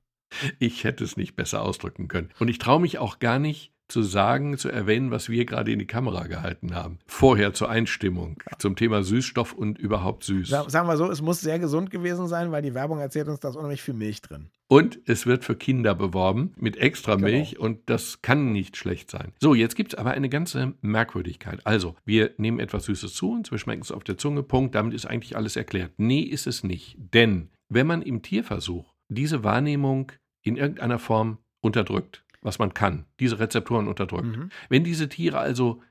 Ich 0.60 0.84
hätte 0.84 1.04
es 1.04 1.18
nicht 1.18 1.36
besser 1.36 1.64
ausdrücken 1.64 2.08
können. 2.08 2.30
Und 2.40 2.50
ich 2.50 2.60
traue 2.60 2.80
mich 2.80 3.00
auch 3.00 3.20
gar 3.20 3.40
nicht, 3.40 3.72
zu 3.90 4.04
sagen, 4.04 4.58
zu 4.58 4.70
erwähnen, 4.70 5.12
was 5.12 5.30
wir 5.30 5.46
gerade 5.46 5.72
in 5.72 5.80
die 5.80 5.88
Kamera 5.88 6.28
gehalten 6.28 6.76
haben. 6.76 7.00
Vorher 7.08 7.54
zur 7.54 7.70
Einstimmung 7.70 8.42
zum 8.60 8.76
Thema 8.76 9.04
Süßstoff 9.04 9.54
und 9.54 9.78
überhaupt 9.80 10.24
süß. 10.24 10.50
Sagen 10.50 10.88
wir 10.88 10.96
so, 10.96 11.10
es 11.10 11.22
muss 11.22 11.42
sehr 11.42 11.60
gesund 11.60 11.90
gewesen 11.90 12.28
sein, 12.28 12.52
weil 12.52 12.62
die 12.62 12.74
Werbung 12.74 13.00
erzählt 13.00 13.28
uns, 13.28 13.40
da 13.40 13.50
ist 13.50 13.56
unheimlich 13.56 13.82
viel 13.82 13.96
Milch 13.96 14.22
drin. 14.22 14.50
Und 14.68 15.00
es 15.06 15.26
wird 15.26 15.44
für 15.44 15.56
Kinder 15.56 15.96
beworben 15.96 16.54
mit 16.56 16.78
extra 16.78 17.16
genau. 17.16 17.28
Milch 17.28 17.52
genau. 17.56 17.66
und 17.66 17.90
das 17.90 18.22
kann 18.22 18.52
nicht 18.52 18.78
schlecht 18.78 19.10
sein. 19.10 19.34
So, 19.40 19.56
jetzt 19.56 19.76
gibt 19.76 19.94
es 19.94 20.00
aber 20.00 20.12
eine 20.12 20.30
ganze 20.30 20.74
Merkwürdigkeit. 20.82 21.66
Also, 21.66 21.96
wir 22.06 22.32
nehmen 22.38 22.60
etwas 22.60 22.86
Süßes 22.86 23.16
zu 23.16 23.32
uns, 23.32 23.50
wir 23.52 23.58
schmecken 23.58 23.82
es 23.82 23.92
auf 23.92 24.04
der 24.04 24.18
Zunge, 24.18 24.44
Punkt, 24.44 24.76
damit 24.76 24.94
ist 24.94 25.08
eigentlich 25.08 25.36
alles 25.36 25.56
erklärt. 25.56 25.94
Nee, 25.98 26.22
ist 26.22 26.46
es 26.46 26.64
nicht. 26.64 26.96
Denn 27.00 27.50
wenn 27.68 27.88
man 27.88 28.04
im 28.04 28.22
Tierversuch 28.22 28.94
diese 29.08 29.44
Wahrnehmung 29.44 30.12
in 30.44 30.56
irgendeiner 30.56 31.00
Form 31.00 31.40
unterdrückt, 31.62 32.24
was 32.42 32.60
man 32.60 32.74
kann, 32.74 33.06
diese 33.20 33.40
Rezeptoren 33.40 33.88
unterdrückt. 33.88 34.38
Mhm. 34.38 34.50
Wenn 34.70 34.84
diese 34.84 35.10
Tiere 35.10 35.40
also 35.40 35.82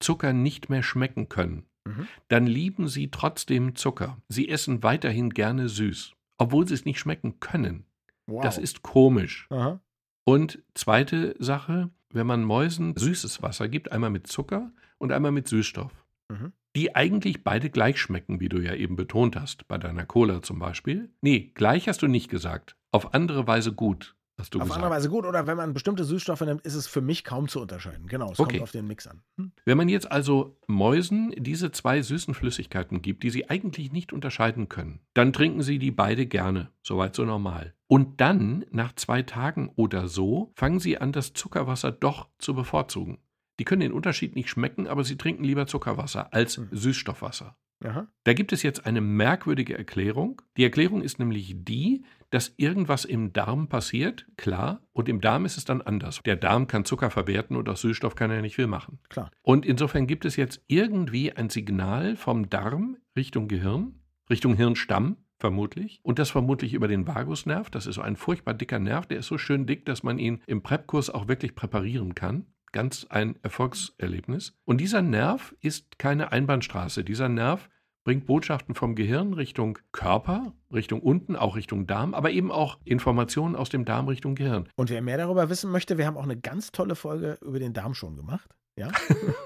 Zucker 0.00 0.32
nicht 0.32 0.68
mehr 0.70 0.82
schmecken 0.82 1.28
können, 1.28 1.64
Mhm. 1.86 2.08
dann 2.28 2.46
lieben 2.46 2.88
sie 2.88 3.10
trotzdem 3.10 3.74
Zucker. 3.76 4.18
Sie 4.28 4.48
essen 4.48 4.82
weiterhin 4.82 5.30
gerne 5.30 5.68
süß, 5.68 6.12
obwohl 6.38 6.66
sie 6.66 6.74
es 6.74 6.84
nicht 6.84 6.98
schmecken 6.98 7.38
können. 7.40 7.86
Wow. 8.26 8.42
Das 8.42 8.58
ist 8.58 8.82
komisch. 8.82 9.46
Aha. 9.50 9.80
Und 10.24 10.62
zweite 10.74 11.36
Sache, 11.38 11.90
wenn 12.12 12.26
man 12.26 12.42
Mäusen 12.44 12.96
süßes 12.96 13.42
Wasser 13.42 13.68
gibt, 13.68 13.92
einmal 13.92 14.10
mit 14.10 14.26
Zucker 14.26 14.72
und 14.98 15.12
einmal 15.12 15.30
mit 15.32 15.46
Süßstoff, 15.46 15.92
Mhm. 16.32 16.52
die 16.74 16.96
eigentlich 16.96 17.44
beide 17.44 17.70
gleich 17.70 18.00
schmecken, 18.00 18.40
wie 18.40 18.48
du 18.48 18.58
ja 18.58 18.74
eben 18.74 18.96
betont 18.96 19.36
hast, 19.36 19.68
bei 19.68 19.78
deiner 19.78 20.04
Cola 20.06 20.42
zum 20.42 20.58
Beispiel. 20.58 21.10
Nee, 21.20 21.52
gleich 21.54 21.88
hast 21.88 22.02
du 22.02 22.08
nicht 22.08 22.28
gesagt. 22.28 22.76
Auf 22.90 23.14
andere 23.14 23.46
Weise 23.46 23.72
gut, 23.72 24.15
hast 24.38 24.54
du 24.54 24.58
Auf 24.58 24.64
gesagt. 24.64 24.76
andere 24.82 24.90
Weise 24.96 25.08
gut, 25.08 25.24
oder 25.24 25.46
wenn 25.46 25.56
man 25.56 25.72
bestimmte 25.72 26.04
Süßstoffe 26.04 26.40
nimmt, 26.42 26.62
ist 26.62 26.74
es 26.74 26.86
für 26.86 27.00
mich 27.00 27.24
kaum 27.24 27.48
zu 27.48 27.60
unterscheiden. 27.60 28.06
Genau, 28.06 28.32
es 28.32 28.38
Okay. 28.40 28.52
kommt 28.58 28.62
auf 28.62 28.72
den 28.72 28.86
Mix 28.86 29.06
an. 29.06 29.22
Hm? 29.36 29.52
Wenn 29.64 29.76
man 29.76 29.88
jetzt 29.88 30.10
also 30.10 30.58
Mäusen 30.66 31.32
diese 31.36 31.72
zwei 31.72 32.02
süßen 32.02 32.34
Flüssigkeiten 32.34 33.02
gibt, 33.02 33.22
die 33.22 33.30
sie 33.30 33.48
eigentlich 33.50 33.92
nicht 33.92 34.12
unterscheiden 34.12 34.68
können, 34.68 35.00
dann 35.14 35.32
trinken 35.32 35.62
sie 35.62 35.78
die 35.78 35.90
beide 35.90 36.26
gerne, 36.26 36.70
soweit 36.82 37.14
so 37.14 37.24
normal. 37.24 37.74
Und 37.88 38.20
dann, 38.20 38.64
nach 38.70 38.94
zwei 38.94 39.22
Tagen 39.22 39.70
oder 39.76 40.08
so, 40.08 40.52
fangen 40.54 40.80
sie 40.80 40.98
an, 40.98 41.12
das 41.12 41.32
Zuckerwasser 41.32 41.92
doch 41.92 42.28
zu 42.38 42.54
bevorzugen. 42.54 43.18
Die 43.58 43.64
können 43.64 43.80
den 43.80 43.92
Unterschied 43.92 44.34
nicht 44.36 44.50
schmecken, 44.50 44.86
aber 44.86 45.02
sie 45.04 45.16
trinken 45.16 45.44
lieber 45.44 45.66
Zuckerwasser 45.66 46.32
als 46.34 46.58
Mhm. 46.58 46.68
Süßstoffwasser. 46.72 47.56
Aha. 47.84 48.08
Da 48.24 48.32
gibt 48.32 48.52
es 48.52 48.62
jetzt 48.62 48.86
eine 48.86 49.00
merkwürdige 49.00 49.76
Erklärung. 49.76 50.40
Die 50.56 50.64
Erklärung 50.64 51.02
ist 51.02 51.18
nämlich 51.18 51.54
die, 51.58 52.04
dass 52.30 52.54
irgendwas 52.56 53.04
im 53.04 53.32
Darm 53.32 53.68
passiert, 53.68 54.26
klar, 54.36 54.80
und 54.92 55.08
im 55.08 55.20
Darm 55.20 55.44
ist 55.44 55.56
es 55.56 55.64
dann 55.64 55.82
anders. 55.82 56.20
Der 56.24 56.36
Darm 56.36 56.66
kann 56.66 56.84
Zucker 56.84 57.10
verwerten 57.10 57.56
und 57.56 57.68
aus 57.68 57.82
Süßstoff 57.82 58.14
kann 58.14 58.30
er 58.30 58.42
nicht 58.42 58.56
viel 58.56 58.66
machen. 58.66 58.98
Klar. 59.08 59.30
Und 59.42 59.66
insofern 59.66 60.06
gibt 60.06 60.24
es 60.24 60.36
jetzt 60.36 60.62
irgendwie 60.66 61.32
ein 61.32 61.50
Signal 61.50 62.16
vom 62.16 62.48
Darm 62.48 62.96
Richtung 63.16 63.48
Gehirn, 63.48 64.00
Richtung 64.28 64.54
Hirnstamm 64.54 65.16
vermutlich, 65.38 66.00
und 66.02 66.18
das 66.18 66.30
vermutlich 66.30 66.72
über 66.72 66.88
den 66.88 67.06
Vagusnerv. 67.06 67.70
Das 67.70 67.86
ist 67.86 67.96
so 67.96 68.00
ein 68.00 68.16
furchtbar 68.16 68.54
dicker 68.54 68.78
Nerv, 68.78 69.06
der 69.06 69.18
ist 69.18 69.26
so 69.26 69.38
schön 69.38 69.66
dick, 69.66 69.84
dass 69.84 70.02
man 70.02 70.18
ihn 70.18 70.42
im 70.46 70.62
Prep-Kurs 70.62 71.10
auch 71.10 71.28
wirklich 71.28 71.54
präparieren 71.54 72.14
kann. 72.14 72.46
Ganz 72.76 73.06
ein 73.08 73.36
Erfolgserlebnis. 73.42 74.52
Und 74.66 74.82
dieser 74.82 75.00
Nerv 75.00 75.56
ist 75.62 75.98
keine 75.98 76.30
Einbahnstraße. 76.30 77.04
Dieser 77.04 77.30
Nerv 77.30 77.70
bringt 78.04 78.26
Botschaften 78.26 78.74
vom 78.74 78.94
Gehirn 78.94 79.32
Richtung 79.32 79.78
Körper, 79.92 80.52
Richtung 80.70 81.00
unten, 81.00 81.36
auch 81.36 81.56
Richtung 81.56 81.86
Darm, 81.86 82.12
aber 82.12 82.32
eben 82.32 82.52
auch 82.52 82.78
Informationen 82.84 83.56
aus 83.56 83.70
dem 83.70 83.86
Darm 83.86 84.08
Richtung 84.08 84.34
Gehirn. 84.34 84.68
Und 84.76 84.90
wer 84.90 85.00
mehr 85.00 85.16
darüber 85.16 85.48
wissen 85.48 85.70
möchte, 85.70 85.96
wir 85.96 86.06
haben 86.06 86.18
auch 86.18 86.24
eine 86.24 86.38
ganz 86.38 86.70
tolle 86.70 86.96
Folge 86.96 87.38
über 87.40 87.58
den 87.58 87.72
Darm 87.72 87.94
schon 87.94 88.14
gemacht. 88.14 88.54
Ja? 88.78 88.92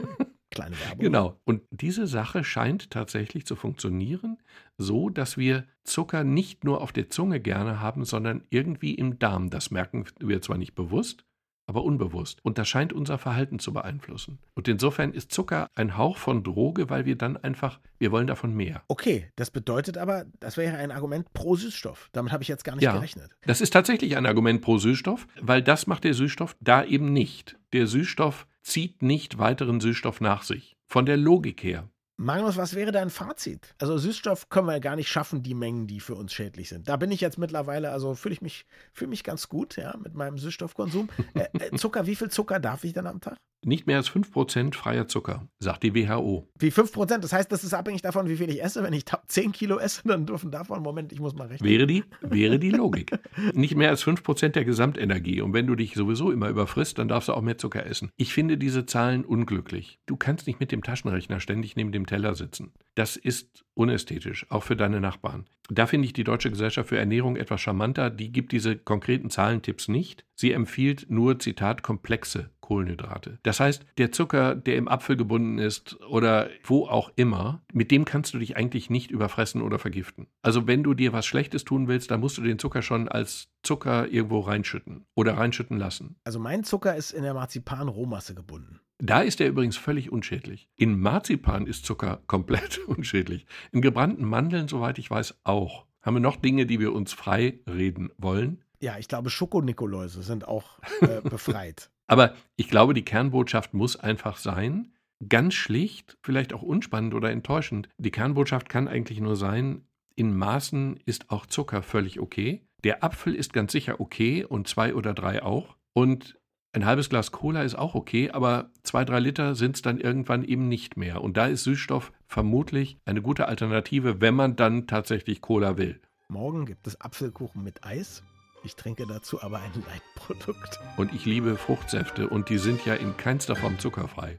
Kleine 0.50 0.74
Werbung. 0.80 0.98
Genau. 0.98 1.40
Und 1.44 1.62
diese 1.70 2.08
Sache 2.08 2.42
scheint 2.42 2.90
tatsächlich 2.90 3.46
zu 3.46 3.54
funktionieren, 3.54 4.38
so 4.76 5.08
dass 5.08 5.36
wir 5.36 5.66
Zucker 5.84 6.24
nicht 6.24 6.64
nur 6.64 6.80
auf 6.80 6.90
der 6.90 7.10
Zunge 7.10 7.38
gerne 7.38 7.78
haben, 7.78 8.04
sondern 8.04 8.42
irgendwie 8.50 8.96
im 8.96 9.20
Darm. 9.20 9.50
Das 9.50 9.70
merken 9.70 10.06
wir 10.18 10.42
zwar 10.42 10.58
nicht 10.58 10.74
bewusst, 10.74 11.24
aber 11.70 11.85
unbewusst. 11.85 12.40
Und 12.42 12.59
das 12.59 12.68
scheint 12.68 12.92
unser 12.92 13.16
Verhalten 13.16 13.61
zu 13.61 13.72
beeinflussen. 13.72 14.40
Und 14.54 14.66
insofern 14.68 15.12
ist 15.12 15.30
Zucker 15.33 15.68
ein 15.76 15.96
Hauch 15.96 16.18
von 16.18 16.42
Droge, 16.42 16.90
weil 16.90 17.06
wir 17.06 17.16
dann 17.16 17.37
einfach, 17.37 17.78
wir 17.98 18.11
wollen 18.11 18.26
davon 18.26 18.52
mehr. 18.54 18.83
Okay, 18.88 19.30
das 19.37 19.50
bedeutet 19.52 19.96
aber, 19.96 20.26
das 20.40 20.56
wäre 20.56 20.76
ein 20.76 20.90
Argument 20.90 21.33
pro 21.33 21.54
Süßstoff. 21.54 22.11
Damit 22.12 22.33
habe 22.33 22.42
ich 22.42 22.48
jetzt 22.48 22.64
gar 22.64 22.74
nicht 22.74 22.83
Ja. 22.85 22.92
gerechnet. 22.94 23.30
Das 23.42 23.61
ist 23.61 23.70
tatsächlich 23.72 24.16
ein 24.16 24.26
Argument 24.26 24.61
pro 24.61 24.78
Süßstoff, 24.78 25.28
weil 25.40 25.62
das 25.62 25.87
macht 25.87 26.02
der 26.04 26.14
Süßstoff 26.14 26.56
da 26.61 26.85
eben 26.85 27.12
nicht. 27.12 27.56
Der 27.72 27.87
Süßstoff 27.87 28.48
zieht 28.62 29.00
nicht 29.00 29.38
weiteren 29.38 29.80
Süßstoff 29.80 30.20
nach 30.20 30.42
sich. 30.42 30.76
Von 30.87 31.06
der 31.06 31.16
Logik 31.16 31.62
her. 31.62 31.88
Magnus, 32.22 32.59
was 32.59 32.74
wäre 32.74 32.92
dein 32.92 33.09
Fazit? 33.09 33.74
Also 33.78 33.96
Süßstoff 33.96 34.50
können 34.50 34.66
wir 34.66 34.78
gar 34.78 34.94
nicht 34.94 35.09
schaffen, 35.09 35.42
die 35.42 35.54
Mengen, 35.54 35.87
die 35.87 36.00
für 36.00 36.14
uns 36.14 36.35
schädlich 36.35 36.68
sind. 36.68 36.87
Da 36.87 36.98
bin 36.98 37.11
ich 37.11 37.22
jetzt 37.22 37.38
mittlerweile, 37.38 37.92
also 37.92 38.14
fühle 38.14 38.35
ich 38.35 38.42
mich, 38.42 38.66
fühle 38.92 39.09
mich 39.09 39.24
ganz 39.24 39.48
gut, 39.48 39.78
ja, 39.78 39.96
mit 39.96 40.14
meinem 40.14 40.37
Süßstoffkonsum. 40.37 41.09
Äh, 41.33 41.46
äh, 41.59 41.76
Zucker, 41.78 42.06
wie 42.06 42.16
viel 42.16 42.28
Zucker 42.28 42.61
darf 42.61 42.85
ich 42.85 42.92
dann 42.92 43.06
am 43.06 43.22
Tag? 43.22 43.38
Nicht 43.64 43.86
mehr 43.86 43.98
als 43.98 44.10
5% 44.10 44.74
freier 44.74 45.06
Zucker, 45.06 45.46
sagt 45.58 45.82
die 45.82 45.94
WHO. 45.94 46.48
Wie 46.58 46.70
5%? 46.70 47.18
Das 47.18 47.32
heißt, 47.32 47.52
das 47.52 47.62
ist 47.62 47.74
abhängig 47.74 48.00
davon, 48.00 48.26
wie 48.28 48.36
viel 48.36 48.48
ich 48.50 48.62
esse. 48.62 48.82
Wenn 48.82 48.94
ich 48.94 49.04
ta- 49.04 49.22
10 49.26 49.52
Kilo 49.52 49.78
esse, 49.78 50.00
dann 50.06 50.24
dürfen 50.24 50.50
davon, 50.50 50.82
Moment, 50.82 51.12
ich 51.12 51.20
muss 51.20 51.34
mal 51.34 51.48
rechnen. 51.48 51.68
Wäre 51.68 51.86
die, 51.86 52.04
wäre 52.22 52.58
die 52.58 52.70
Logik. 52.70 53.10
Nicht 53.54 53.76
mehr 53.76 53.90
als 53.90 54.02
5% 54.02 54.48
der 54.48 54.64
Gesamtenergie. 54.64 55.42
Und 55.42 55.52
wenn 55.52 55.66
du 55.66 55.74
dich 55.74 55.92
sowieso 55.94 56.30
immer 56.30 56.48
überfrisst, 56.48 56.98
dann 56.98 57.08
darfst 57.08 57.28
du 57.28 57.34
auch 57.34 57.42
mehr 57.42 57.58
Zucker 57.58 57.84
essen. 57.84 58.10
Ich 58.16 58.32
finde 58.32 58.56
diese 58.56 58.86
Zahlen 58.86 59.24
unglücklich. 59.26 59.98
Du 60.06 60.16
kannst 60.16 60.46
nicht 60.46 60.58
mit 60.60 60.72
dem 60.72 60.82
Taschenrechner 60.82 61.40
ständig 61.40 61.76
neben 61.76 61.92
dem 61.92 62.06
Teller 62.06 62.34
sitzen. 62.34 62.72
Das 62.94 63.16
ist 63.16 63.64
unästhetisch, 63.74 64.46
auch 64.50 64.62
für 64.62 64.76
deine 64.76 65.00
Nachbarn. 65.00 65.46
Da 65.68 65.86
finde 65.86 66.06
ich 66.06 66.12
die 66.12 66.24
Deutsche 66.24 66.50
Gesellschaft 66.50 66.88
für 66.88 66.98
Ernährung 66.98 67.36
etwas 67.36 67.60
charmanter. 67.60 68.10
Die 68.10 68.32
gibt 68.32 68.52
diese 68.52 68.76
konkreten 68.76 69.30
Zahlentipps 69.30 69.88
nicht. 69.88 70.24
Sie 70.34 70.52
empfiehlt 70.52 71.06
nur, 71.10 71.38
Zitat, 71.38 71.82
komplexe 71.82 72.50
Kohlenhydrate. 72.70 73.40
Das 73.42 73.59
heißt, 73.59 73.85
der 73.98 74.12
Zucker, 74.12 74.54
der 74.54 74.76
im 74.76 74.87
Apfel 74.87 75.16
gebunden 75.16 75.59
ist 75.59 76.00
oder 76.02 76.48
wo 76.62 76.87
auch 76.87 77.11
immer, 77.16 77.62
mit 77.72 77.90
dem 77.90 78.04
kannst 78.04 78.33
du 78.33 78.38
dich 78.38 78.56
eigentlich 78.56 78.90
nicht 78.90 79.11
überfressen 79.11 79.61
oder 79.61 79.80
vergiften. 79.80 80.28
Also 80.42 80.68
wenn 80.68 80.85
du 80.85 80.94
dir 80.94 81.12
was 81.12 81.26
Schlechtes 81.26 81.64
tun 81.64 81.88
willst, 81.88 82.12
dann 82.12 82.20
musst 82.20 82.38
du 82.38 82.42
den 82.42 82.61
Zucker 82.61 82.83
schon 82.83 83.09
als 83.09 83.48
Zucker 83.64 84.06
irgendwo 84.06 84.38
reinschütten 84.38 85.04
oder 85.16 85.37
reinschütten 85.37 85.78
lassen. 85.78 86.14
Also 86.22 86.38
mein 86.38 86.62
Zucker 86.62 86.94
ist 86.94 87.11
in 87.11 87.24
der 87.24 87.35
Marzipan-Rohmasse 87.35 88.37
gebunden. 88.37 88.78
Da 88.98 89.22
ist 89.22 89.40
er 89.40 89.48
übrigens 89.48 89.76
völlig 89.76 90.12
unschädlich. 90.12 90.68
In 90.76 91.00
Marzipan 91.00 91.66
ist 91.66 91.85
Zucker 91.85 92.20
komplett 92.28 92.78
unschädlich. 92.87 93.46
In 93.72 93.83
gebrannten 93.83 94.24
Mandeln, 94.24 94.68
soweit 94.68 95.00
ich 95.00 95.11
weiß, 95.11 95.40
auch. 95.42 95.87
Haben 96.02 96.14
wir 96.14 96.20
noch 96.20 96.37
Dinge, 96.37 96.66
die 96.66 96.78
wir 96.78 96.92
uns 96.92 97.12
frei 97.12 97.59
reden 97.66 98.12
wollen? 98.16 98.62
Ja, 98.78 98.96
ich 98.96 99.09
glaube, 99.09 99.28
Schokonikoläuse 99.28 100.22
sind 100.22 100.48
auch 100.48 100.78
äh, 101.02 101.20
befreit. 101.28 101.90
Aber 102.10 102.34
ich 102.56 102.68
glaube, 102.68 102.92
die 102.92 103.04
Kernbotschaft 103.04 103.72
muss 103.72 103.94
einfach 103.94 104.36
sein, 104.36 104.92
ganz 105.28 105.54
schlicht, 105.54 106.18
vielleicht 106.22 106.52
auch 106.52 106.62
unspannend 106.62 107.14
oder 107.14 107.30
enttäuschend. 107.30 107.88
Die 107.98 108.10
Kernbotschaft 108.10 108.68
kann 108.68 108.88
eigentlich 108.88 109.20
nur 109.20 109.36
sein, 109.36 109.84
in 110.16 110.36
Maßen 110.36 110.98
ist 111.06 111.30
auch 111.30 111.46
Zucker 111.46 111.82
völlig 111.82 112.18
okay. 112.18 112.62
Der 112.82 113.04
Apfel 113.04 113.36
ist 113.36 113.52
ganz 113.52 113.70
sicher 113.70 114.00
okay 114.00 114.44
und 114.44 114.66
zwei 114.66 114.96
oder 114.96 115.14
drei 115.14 115.44
auch. 115.44 115.76
Und 115.92 116.36
ein 116.72 116.84
halbes 116.84 117.10
Glas 117.10 117.30
Cola 117.30 117.62
ist 117.62 117.76
auch 117.76 117.94
okay, 117.94 118.30
aber 118.32 118.72
zwei, 118.82 119.04
drei 119.04 119.20
Liter 119.20 119.54
sind 119.54 119.76
es 119.76 119.82
dann 119.82 120.00
irgendwann 120.00 120.42
eben 120.42 120.66
nicht 120.66 120.96
mehr. 120.96 121.22
Und 121.22 121.36
da 121.36 121.46
ist 121.46 121.62
Süßstoff 121.62 122.12
vermutlich 122.26 122.98
eine 123.04 123.22
gute 123.22 123.46
Alternative, 123.46 124.20
wenn 124.20 124.34
man 124.34 124.56
dann 124.56 124.88
tatsächlich 124.88 125.40
Cola 125.42 125.76
will. 125.76 126.00
Morgen 126.28 126.66
gibt 126.66 126.88
es 126.88 127.00
Apfelkuchen 127.00 127.62
mit 127.62 127.84
Eis. 127.84 128.24
Ich 128.62 128.76
trinke 128.76 129.06
dazu 129.06 129.42
aber 129.42 129.58
ein 129.58 129.72
Leitprodukt. 129.86 130.78
Und 130.96 131.14
ich 131.14 131.24
liebe 131.24 131.56
Fruchtsäfte 131.56 132.28
und 132.28 132.48
die 132.48 132.58
sind 132.58 132.84
ja 132.84 132.94
in 132.94 133.16
keinster 133.16 133.56
Form 133.56 133.78
zuckerfrei. 133.78 134.38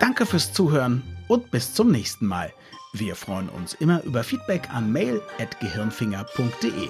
Danke 0.00 0.26
fürs 0.26 0.52
Zuhören 0.52 1.02
und 1.28 1.50
bis 1.50 1.74
zum 1.74 1.90
nächsten 1.90 2.26
Mal. 2.26 2.52
Wir 2.94 3.14
freuen 3.14 3.48
uns 3.50 3.74
immer 3.74 4.02
über 4.04 4.24
Feedback 4.24 4.70
an 4.70 4.90
mail.gehirnfinger.de. 4.90 6.88